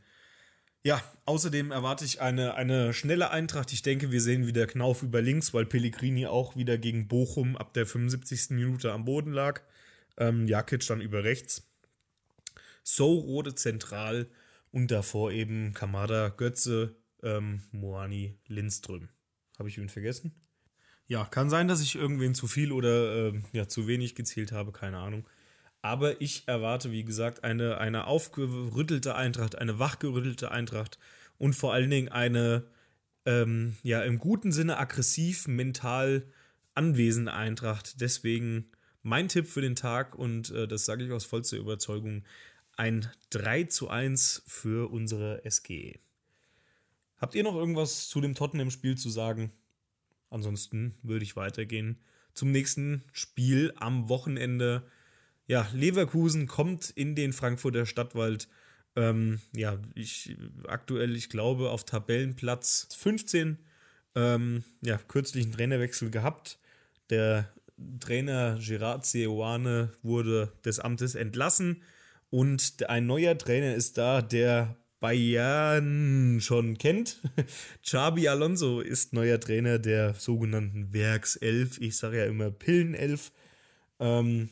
[0.83, 3.71] Ja, außerdem erwarte ich eine, eine schnelle Eintracht.
[3.71, 7.73] Ich denke, wir sehen wieder Knauf über links, weil Pellegrini auch wieder gegen Bochum ab
[7.73, 8.51] der 75.
[8.51, 9.61] Minute am Boden lag.
[10.17, 11.67] Ähm, Jakic dann über rechts.
[12.83, 14.27] So Rode zentral
[14.71, 19.09] und davor eben Kamada, Götze, ähm, Moani, Lindström.
[19.59, 20.33] Habe ich ihn vergessen?
[21.05, 24.71] Ja, kann sein, dass ich irgendwen zu viel oder äh, ja, zu wenig gezählt habe,
[24.71, 25.27] keine Ahnung.
[25.81, 30.99] Aber ich erwarte, wie gesagt, eine, eine aufgerüttelte Eintracht, eine wachgerüttelte Eintracht
[31.37, 32.65] und vor allen Dingen eine,
[33.25, 36.23] ähm, ja, im guten Sinne aggressiv, mental
[36.75, 37.99] anwesende Eintracht.
[37.99, 38.69] Deswegen
[39.01, 42.23] mein Tipp für den Tag und äh, das sage ich aus vollster Überzeugung,
[42.77, 45.99] ein 3 zu 1 für unsere SGE.
[47.17, 49.51] Habt ihr noch irgendwas zu dem Tottenham-Spiel zu sagen?
[50.29, 51.99] Ansonsten würde ich weitergehen
[52.33, 54.83] zum nächsten Spiel am Wochenende
[55.51, 58.47] ja, Leverkusen kommt in den Frankfurter Stadtwald
[58.95, 60.35] Ähm, ja, ich
[60.67, 63.57] aktuell, ich glaube, auf Tabellenplatz 15.
[64.15, 66.57] Ähm, ja, kürzlich einen Trainerwechsel gehabt.
[67.09, 67.49] Der
[67.99, 71.83] Trainer Gerard Seoane wurde des Amtes entlassen
[72.29, 77.21] und ein neuer Trainer ist da, der Bayern schon kennt.
[77.83, 81.77] Xabi Alonso ist neuer Trainer der sogenannten Werkself.
[81.79, 83.31] Ich sage ja immer Pillenelf.
[83.99, 84.49] Ähm,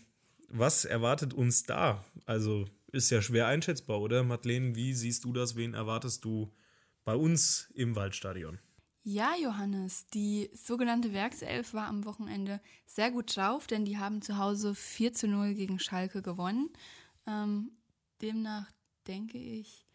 [0.52, 2.04] was erwartet uns da?
[2.26, 4.24] Also ist ja schwer einschätzbar, oder?
[4.24, 5.56] Madeleine, wie siehst du das?
[5.56, 6.52] Wen erwartest du
[7.04, 8.60] bei uns im Waldstadion?
[9.04, 14.38] Ja, Johannes, die sogenannte Werkself war am Wochenende sehr gut drauf, denn die haben zu
[14.38, 16.70] Hause 4 zu 0 gegen Schalke gewonnen.
[17.26, 17.72] Ähm,
[18.22, 18.70] demnach
[19.08, 19.86] denke ich,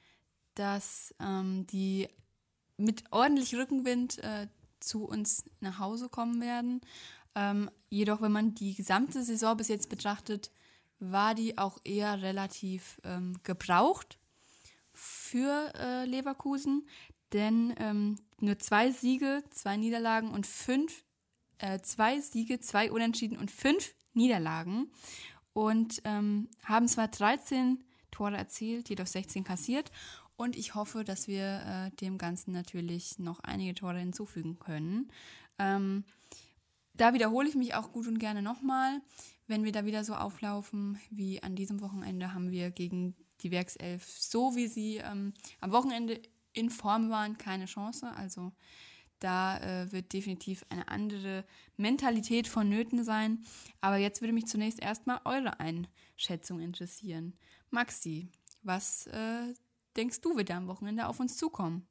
[0.55, 2.09] dass ähm, die
[2.77, 4.49] mit ordentlich Rückenwind äh,
[4.81, 6.81] zu uns nach Hause kommen werden.
[7.35, 10.51] Ähm, jedoch, wenn man die gesamte Saison bis jetzt betrachtet,
[11.01, 14.19] war die auch eher relativ ähm, gebraucht
[14.93, 16.89] für äh, Leverkusen,
[17.33, 21.05] denn ähm, nur zwei Siege, zwei Niederlagen und fünf,
[21.59, 24.91] äh, zwei Siege, zwei Unentschieden und fünf Niederlagen.
[25.53, 29.91] Und ähm, haben zwar 13 Tore erzielt, jedoch 16 kassiert.
[30.37, 31.63] Und ich hoffe, dass wir
[31.93, 35.11] äh, dem Ganzen natürlich noch einige Tore hinzufügen können.
[35.59, 36.05] Ähm,
[36.95, 39.01] da wiederhole ich mich auch gut und gerne nochmal.
[39.47, 44.07] Wenn wir da wieder so auflaufen wie an diesem Wochenende, haben wir gegen die Werkself,
[44.19, 46.21] so wie sie ähm, am Wochenende
[46.53, 48.11] in Form waren, keine Chance.
[48.17, 48.53] Also
[49.19, 51.45] da äh, wird definitiv eine andere
[51.77, 53.45] Mentalität vonnöten sein.
[53.81, 57.35] Aber jetzt würde mich zunächst erstmal eure Einschätzung interessieren.
[57.71, 58.29] Maxi,
[58.63, 59.55] was äh,
[59.97, 61.87] denkst du, wird da am Wochenende auf uns zukommen?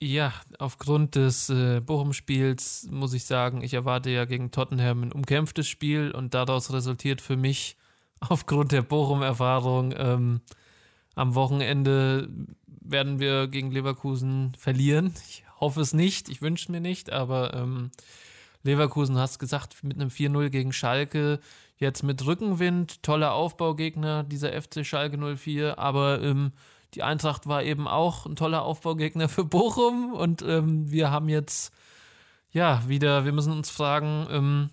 [0.00, 5.66] Ja, aufgrund des äh, Bochum-Spiels muss ich sagen, ich erwarte ja gegen Tottenham ein umkämpftes
[5.66, 7.76] Spiel und daraus resultiert für mich
[8.20, 10.40] aufgrund der Bochum-Erfahrung ähm,
[11.16, 12.28] am Wochenende
[12.66, 15.14] werden wir gegen Leverkusen verlieren.
[15.28, 17.90] Ich hoffe es nicht, ich wünsche es mir nicht, aber ähm,
[18.62, 21.40] Leverkusen, hast gesagt, mit einem 4-0 gegen Schalke,
[21.76, 26.52] jetzt mit Rückenwind, toller Aufbaugegner, dieser FC Schalke 04, aber ähm,
[26.94, 31.72] die Eintracht war eben auch ein toller Aufbaugegner für Bochum und ähm, wir haben jetzt,
[32.50, 34.70] ja, wieder, wir müssen uns fragen, ähm,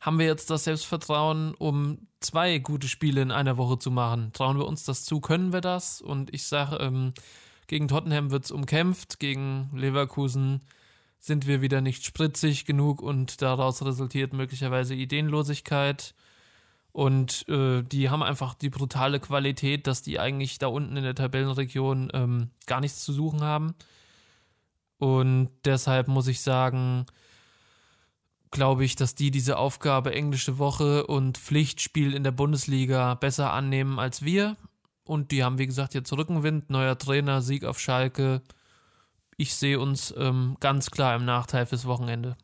[0.00, 4.32] haben wir jetzt das Selbstvertrauen, um zwei gute Spiele in einer Woche zu machen?
[4.32, 5.20] Trauen wir uns das zu?
[5.20, 6.00] Können wir das?
[6.00, 7.14] Und ich sage, ähm,
[7.66, 10.60] gegen Tottenham wird es umkämpft, gegen Leverkusen
[11.18, 16.14] sind wir wieder nicht spritzig genug und daraus resultiert möglicherweise Ideenlosigkeit.
[16.94, 21.16] Und äh, die haben einfach die brutale Qualität, dass die eigentlich da unten in der
[21.16, 23.74] Tabellenregion ähm, gar nichts zu suchen haben.
[24.98, 27.06] Und deshalb muss ich sagen,
[28.52, 33.98] glaube ich, dass die diese Aufgabe englische Woche und Pflichtspiel in der Bundesliga besser annehmen
[33.98, 34.56] als wir.
[35.02, 38.40] Und die haben, wie gesagt, jetzt Rückenwind, neuer Trainer, Sieg auf Schalke.
[39.36, 42.36] Ich sehe uns ähm, ganz klar im Nachteil fürs Wochenende.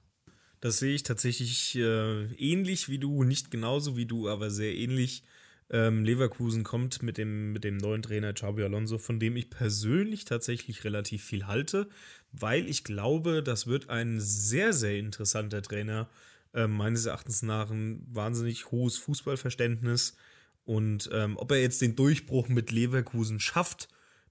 [0.60, 5.24] Das sehe ich tatsächlich äh, ähnlich wie du, nicht genauso wie du, aber sehr ähnlich.
[5.70, 10.24] Ähm, Leverkusen kommt mit dem, mit dem neuen Trainer Xabi Alonso, von dem ich persönlich
[10.24, 11.88] tatsächlich relativ viel halte,
[12.32, 16.08] weil ich glaube, das wird ein sehr, sehr interessanter Trainer.
[16.52, 20.16] Äh, meines Erachtens nach ein wahnsinnig hohes Fußballverständnis.
[20.64, 23.88] Und ähm, ob er jetzt den Durchbruch mit Leverkusen schafft,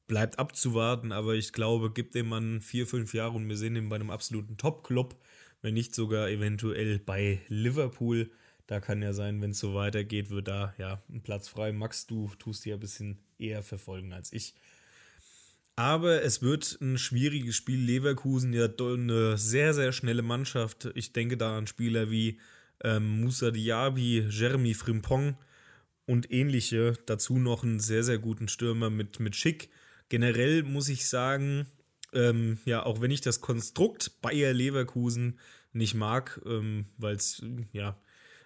[0.08, 1.12] bleibt abzuwarten.
[1.12, 4.10] Aber ich glaube, gibt dem Mann vier, fünf Jahre und wir sehen ihn bei einem
[4.12, 5.16] absoluten Top-Club
[5.62, 8.32] wenn nicht sogar eventuell bei Liverpool.
[8.68, 11.72] Da kann ja sein, wenn es so weitergeht, wird da ja ein Platz frei.
[11.72, 14.54] Max, du tust ja ein bisschen eher verfolgen als ich.
[15.76, 17.80] Aber es wird ein schwieriges Spiel.
[17.80, 20.90] Leverkusen ja eine sehr, sehr schnelle Mannschaft.
[20.94, 22.38] Ich denke da an Spieler wie
[22.84, 25.38] ähm, Moussa Diaby, Jeremy Frimpong
[26.06, 26.94] und ähnliche.
[27.06, 29.70] Dazu noch einen sehr, sehr guten Stürmer mit, mit Schick.
[30.10, 31.66] Generell muss ich sagen,
[32.14, 35.40] ähm, ja, auch wenn ich das Konstrukt Bayer Leverkusen
[35.74, 37.98] nicht mag, ähm, weil es ja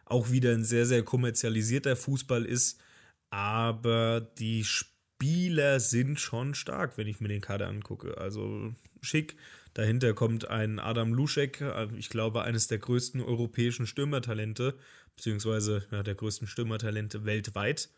[0.05, 2.81] auch wieder ein sehr, sehr kommerzialisierter Fußball ist,
[3.29, 8.17] aber die Spieler sind schon stark, wenn ich mir den Kader angucke.
[8.17, 9.37] Also schick.
[9.73, 14.75] Dahinter kommt ein Adam Luschek, äh, ich glaube, eines der größten europäischen Stürmertalente,
[15.15, 17.89] beziehungsweise ja, der größten Stürmertalente weltweit.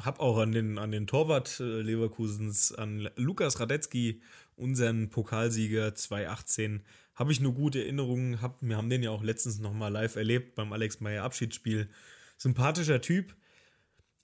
[0.00, 4.20] Hab auch an den, an den Torwart äh, Leverkusens, an Lukas Radetzky
[4.56, 6.82] unseren Pokalsieger 2018
[7.14, 8.42] habe ich nur gute Erinnerungen.
[8.42, 11.88] Hab, wir haben den ja auch letztens nochmal live erlebt beim Alex Meyer Abschiedsspiel.
[12.36, 13.34] Sympathischer Typ.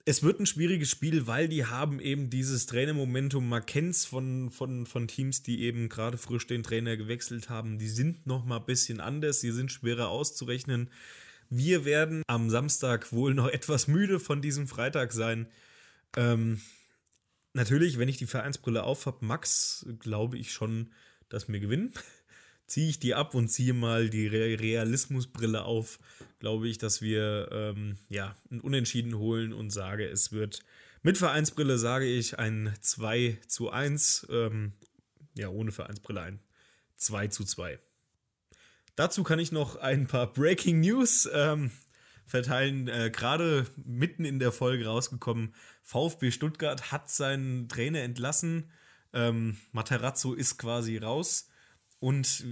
[0.05, 3.47] Es wird ein schwieriges Spiel, weil die haben eben dieses Trainermomentum.
[3.47, 7.79] Man kennt von, von, von Teams, die eben gerade frisch den Trainer gewechselt haben.
[7.79, 9.39] Die sind nochmal ein bisschen anders.
[9.39, 10.89] Die sind schwerer auszurechnen.
[11.49, 15.47] Wir werden am Samstag wohl noch etwas müde von diesem Freitag sein.
[16.15, 16.61] Ähm,
[17.53, 20.91] natürlich, wenn ich die Vereinsbrille auf habe, Max, glaube ich schon,
[21.29, 21.93] dass wir gewinnen.
[22.67, 25.99] ziehe ich die ab und ziehe mal die Re Realismusbrille auf,
[26.39, 30.61] glaube ich, dass wir ähm, ja, ein Unentschieden holen und sage, es wird
[31.01, 34.27] mit Vereinsbrille, sage ich, ein 2 zu 1.
[34.29, 34.73] Ähm,
[35.35, 36.39] ja, ohne Vereinsbrille ein
[36.95, 37.79] 2 zu 2.
[38.95, 41.71] Dazu kann ich noch ein paar Breaking News ähm,
[42.25, 42.87] verteilen.
[42.87, 48.71] Äh, Gerade mitten in der Folge rausgekommen, VfB Stuttgart hat seinen Trainer entlassen.
[49.13, 51.49] Ähm, Materazzo ist quasi raus.
[51.99, 52.43] Und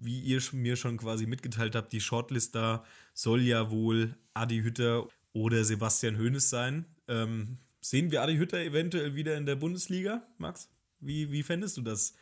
[0.00, 5.08] wie ihr mir schon quasi mitgeteilt habt, die Shortlist da soll ja wohl Adi Hütter
[5.32, 6.84] oder Sebastian Hoeneß sein.
[7.08, 10.68] Ähm, sehen wir Adi Hütter eventuell wieder in der Bundesliga, Max?
[11.00, 12.14] Wie, wie fändest du das,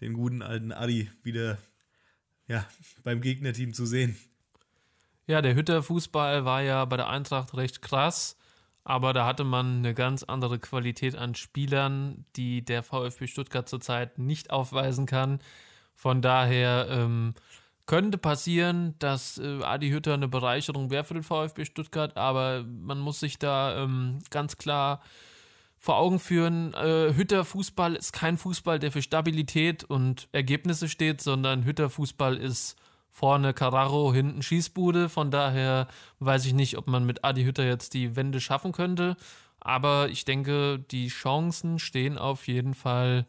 [0.00, 1.58] den guten alten Adi wieder
[2.48, 2.66] ja,
[3.02, 4.16] beim Gegnerteam zu sehen?
[5.26, 8.36] Ja, der Hütter-Fußball war ja bei der Eintracht recht krass,
[8.84, 14.18] aber da hatte man eine ganz andere Qualität an Spielern, die der VfB Stuttgart zurzeit
[14.18, 15.38] nicht aufweisen kann.
[15.94, 17.34] Von daher ähm,
[17.86, 22.98] könnte passieren, dass äh, Adi Hütter eine Bereicherung wäre für den VfB Stuttgart, aber man
[22.98, 25.00] muss sich da ähm, ganz klar
[25.78, 31.20] vor Augen führen, äh, Hütter Fußball ist kein Fußball, der für Stabilität und Ergebnisse steht,
[31.20, 32.76] sondern Hütter Fußball ist
[33.12, 35.08] vorne Carraro, hinten Schießbude.
[35.08, 35.86] Von daher
[36.18, 39.16] weiß ich nicht, ob man mit Adi Hütter jetzt die Wende schaffen könnte.
[39.60, 43.26] Aber ich denke, die Chancen stehen auf jeden Fall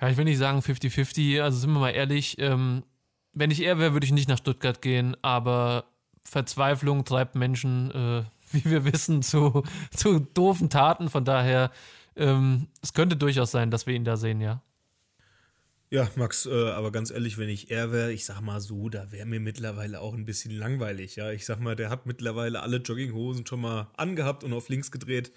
[0.00, 2.84] ja, ich will nicht sagen 50-50, also sind wir mal ehrlich, ähm,
[3.32, 5.84] wenn ich er wäre, würde ich nicht nach Stuttgart gehen, aber
[6.22, 9.62] Verzweiflung treibt Menschen, äh, wie wir wissen, zu,
[9.94, 11.08] zu doofen Taten.
[11.08, 11.70] Von daher,
[12.16, 14.62] ähm, es könnte durchaus sein, dass wir ihn da sehen, ja.
[15.92, 19.10] Ja, Max, äh, aber ganz ehrlich, wenn ich er wäre, ich sag mal so, da
[19.10, 21.32] wäre mir mittlerweile auch ein bisschen langweilig, ja.
[21.32, 25.32] Ich sag mal, der hat mittlerweile alle Jogginghosen schon mal angehabt und auf links gedreht.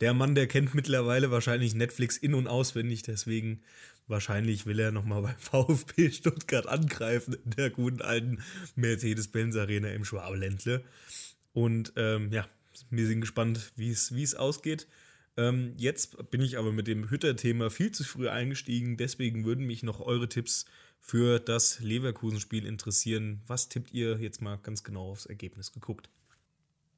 [0.00, 3.60] Der Mann, der kennt mittlerweile wahrscheinlich Netflix in- und auswendig, deswegen
[4.08, 8.42] Wahrscheinlich will er nochmal beim VfB Stuttgart angreifen in der guten alten
[8.74, 10.82] Mercedes-Benz Arena im Schwabeländle.
[11.52, 12.48] Und ähm, ja,
[12.90, 14.88] wir sind gespannt, wie es ausgeht.
[15.38, 18.96] Ähm, jetzt bin ich aber mit dem Hütter-Thema viel zu früh eingestiegen.
[18.96, 20.66] Deswegen würden mich noch eure Tipps
[21.00, 23.40] für das Leverkusen-Spiel interessieren.
[23.46, 26.10] Was tippt ihr jetzt mal ganz genau aufs Ergebnis geguckt?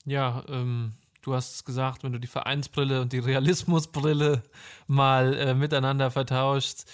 [0.07, 4.43] Ja, ähm, du hast es gesagt, wenn du die Vereinsbrille und die Realismusbrille
[4.87, 6.85] mal äh, miteinander vertauscht.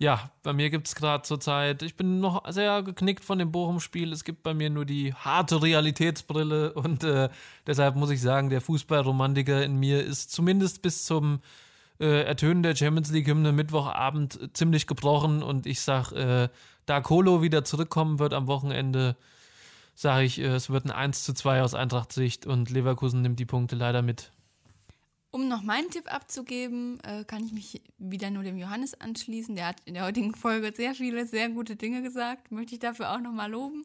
[0.00, 3.50] Ja, bei mir gibt es gerade zur Zeit, ich bin noch sehr geknickt von dem
[3.50, 4.12] Bochum-Spiel.
[4.12, 7.28] Es gibt bei mir nur die harte Realitätsbrille und äh,
[7.66, 11.40] deshalb muss ich sagen, der Fußballromantiker in mir ist zumindest bis zum
[11.98, 16.48] äh, Ertönen der Champions League-Hymne Mittwochabend ziemlich gebrochen und ich sag, äh,
[16.86, 19.16] da Kolo wieder zurückkommen wird am Wochenende,
[19.96, 23.46] sage ich, äh, es wird ein 1 zu 2 aus Eintracht-Sicht und Leverkusen nimmt die
[23.46, 24.30] Punkte leider mit.
[25.30, 29.56] Um noch meinen Tipp abzugeben, äh, kann ich mich wieder nur dem Johannes anschließen.
[29.56, 32.50] Der hat in der heutigen Folge sehr viele, sehr gute Dinge gesagt.
[32.50, 33.84] Möchte ich dafür auch nochmal loben,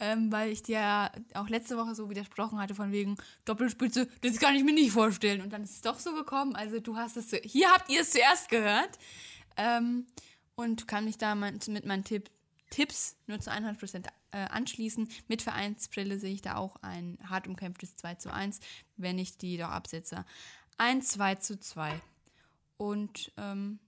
[0.00, 4.56] ähm, weil ich dir auch letzte Woche so widersprochen hatte von wegen Doppelspitze, das kann
[4.56, 5.42] ich mir nicht vorstellen.
[5.42, 6.56] Und dann ist es doch so gekommen.
[6.56, 8.98] Also du hast es, hier habt ihr es zuerst gehört.
[9.56, 10.06] Ähm,
[10.56, 12.30] und kann mich da mit meinen Tipp,
[12.70, 15.08] Tipps nur zu 100% äh, anschließen.
[15.26, 18.60] Mit Vereinsbrille sehe ich da auch ein hart umkämpftes 2 zu 1,
[18.96, 20.24] wenn ich die doch absetze.
[20.80, 22.00] Ein 2 zu 2.
[22.78, 23.80] Und ähm,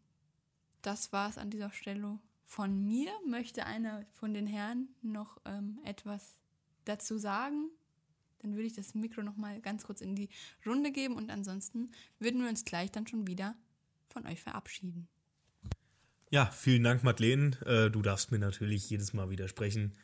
[0.83, 3.11] das war es an dieser Stelle von mir.
[3.27, 6.39] Möchte einer von den Herren noch ähm, etwas
[6.85, 7.71] dazu sagen?
[8.41, 10.29] Dann würde ich das Mikro noch mal ganz kurz in die
[10.67, 13.57] Runde geben und ansonsten würden wir uns gleich dann schon wieder
[14.11, 15.09] von euch verabschieden.
[16.29, 17.57] Ja, vielen Dank, Madeleine.
[17.65, 19.95] Äh, du darfst mir natürlich jedes Mal widersprechen.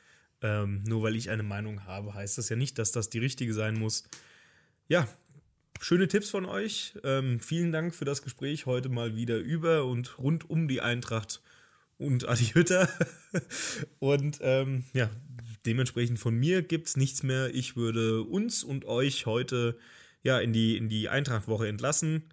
[0.40, 3.52] Ähm, nur weil ich eine Meinung habe, heißt das ja nicht, dass das die richtige
[3.52, 4.08] sein muss.
[4.88, 5.06] Ja,
[5.80, 6.94] schöne Tipps von euch.
[7.04, 11.40] Ähm, vielen Dank für das Gespräch heute mal wieder über und rund um die Eintracht
[11.98, 12.88] und Adi Hütter.
[13.98, 15.10] und ähm, ja,
[15.66, 17.54] dementsprechend von mir gibt es nichts mehr.
[17.54, 19.78] Ich würde uns und euch heute
[20.22, 22.24] ja in die, in die Eintracht-Woche entlassen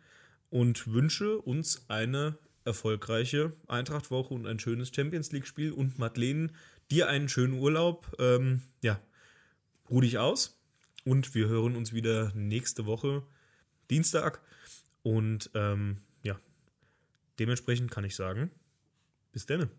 [0.50, 5.72] und wünsche uns eine erfolgreiche Eintracht-Woche und ein schönes Champions League-Spiel.
[5.72, 6.50] Und Madeleine,
[6.90, 8.16] dir einen schönen Urlaub.
[8.20, 9.00] Ähm, ja,
[9.90, 10.58] ruh dich aus.
[11.04, 13.24] Und wir hören uns wieder nächste Woche,
[13.90, 14.42] Dienstag.
[15.04, 16.36] Und ähm, ja,
[17.40, 18.52] dementsprechend kann ich sagen,
[19.32, 19.70] bis dann.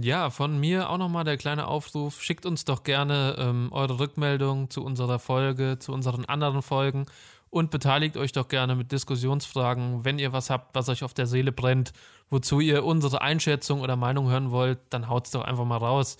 [0.00, 2.22] Ja, von mir auch nochmal der kleine Aufruf.
[2.22, 7.04] Schickt uns doch gerne ähm, eure Rückmeldung zu unserer Folge, zu unseren anderen Folgen
[7.50, 10.04] und beteiligt euch doch gerne mit Diskussionsfragen.
[10.04, 11.92] Wenn ihr was habt, was euch auf der Seele brennt,
[12.30, 16.16] wozu ihr unsere Einschätzung oder Meinung hören wollt, dann haut es doch einfach mal raus.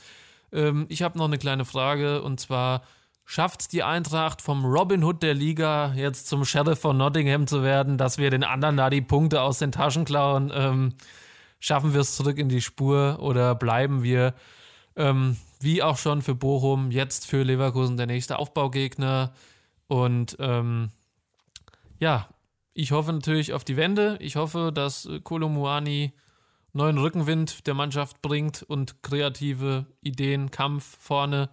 [0.53, 2.83] Ähm, ich habe noch eine kleine Frage und zwar
[3.25, 7.99] schafft die Eintracht vom Robin Hood der Liga jetzt zum Sheriff von Nottingham zu werden,
[7.99, 10.53] dass wir den anderen da die Punkte aus den Taschen klauen.
[10.55, 10.95] Ähm,
[11.59, 14.35] schaffen wir es zurück in die Spur oder bleiben wir,
[14.97, 19.33] ähm, wie auch schon für Bochum, jetzt für Leverkusen der nächste Aufbaugegner?
[19.87, 20.91] Und ähm,
[21.99, 22.29] ja,
[22.75, 24.19] ich hoffe natürlich auf die Wende.
[24.21, 26.13] Ich hoffe, dass Kolomuani
[26.75, 31.49] neuen Rückenwind der Mannschaft bringt und kreative Ideen, Kampf vorne.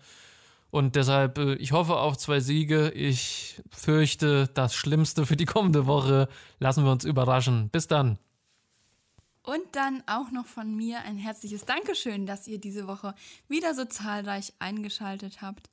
[0.71, 2.89] Und deshalb, äh, ich hoffe auf zwei Siege.
[2.91, 6.27] Ich fürchte, das Schlimmste für die kommende Woche.
[6.59, 7.69] Lassen wir uns überraschen.
[7.69, 8.17] Bis dann.
[9.43, 13.15] Und dann auch noch von mir ein herzliches Dankeschön, dass ihr diese Woche
[13.47, 15.69] wieder so zahlreich eingeschaltet habt.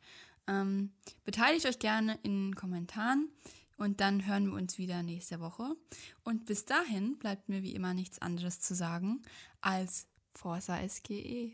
[0.46, 0.90] Ähm,
[1.24, 3.28] beteiligt euch gerne in den Kommentaren
[3.76, 5.76] und dann hören wir uns wieder nächste Woche.
[6.24, 9.22] Und bis dahin bleibt mir wie immer nichts anderes zu sagen
[9.60, 11.52] als Forza SGE.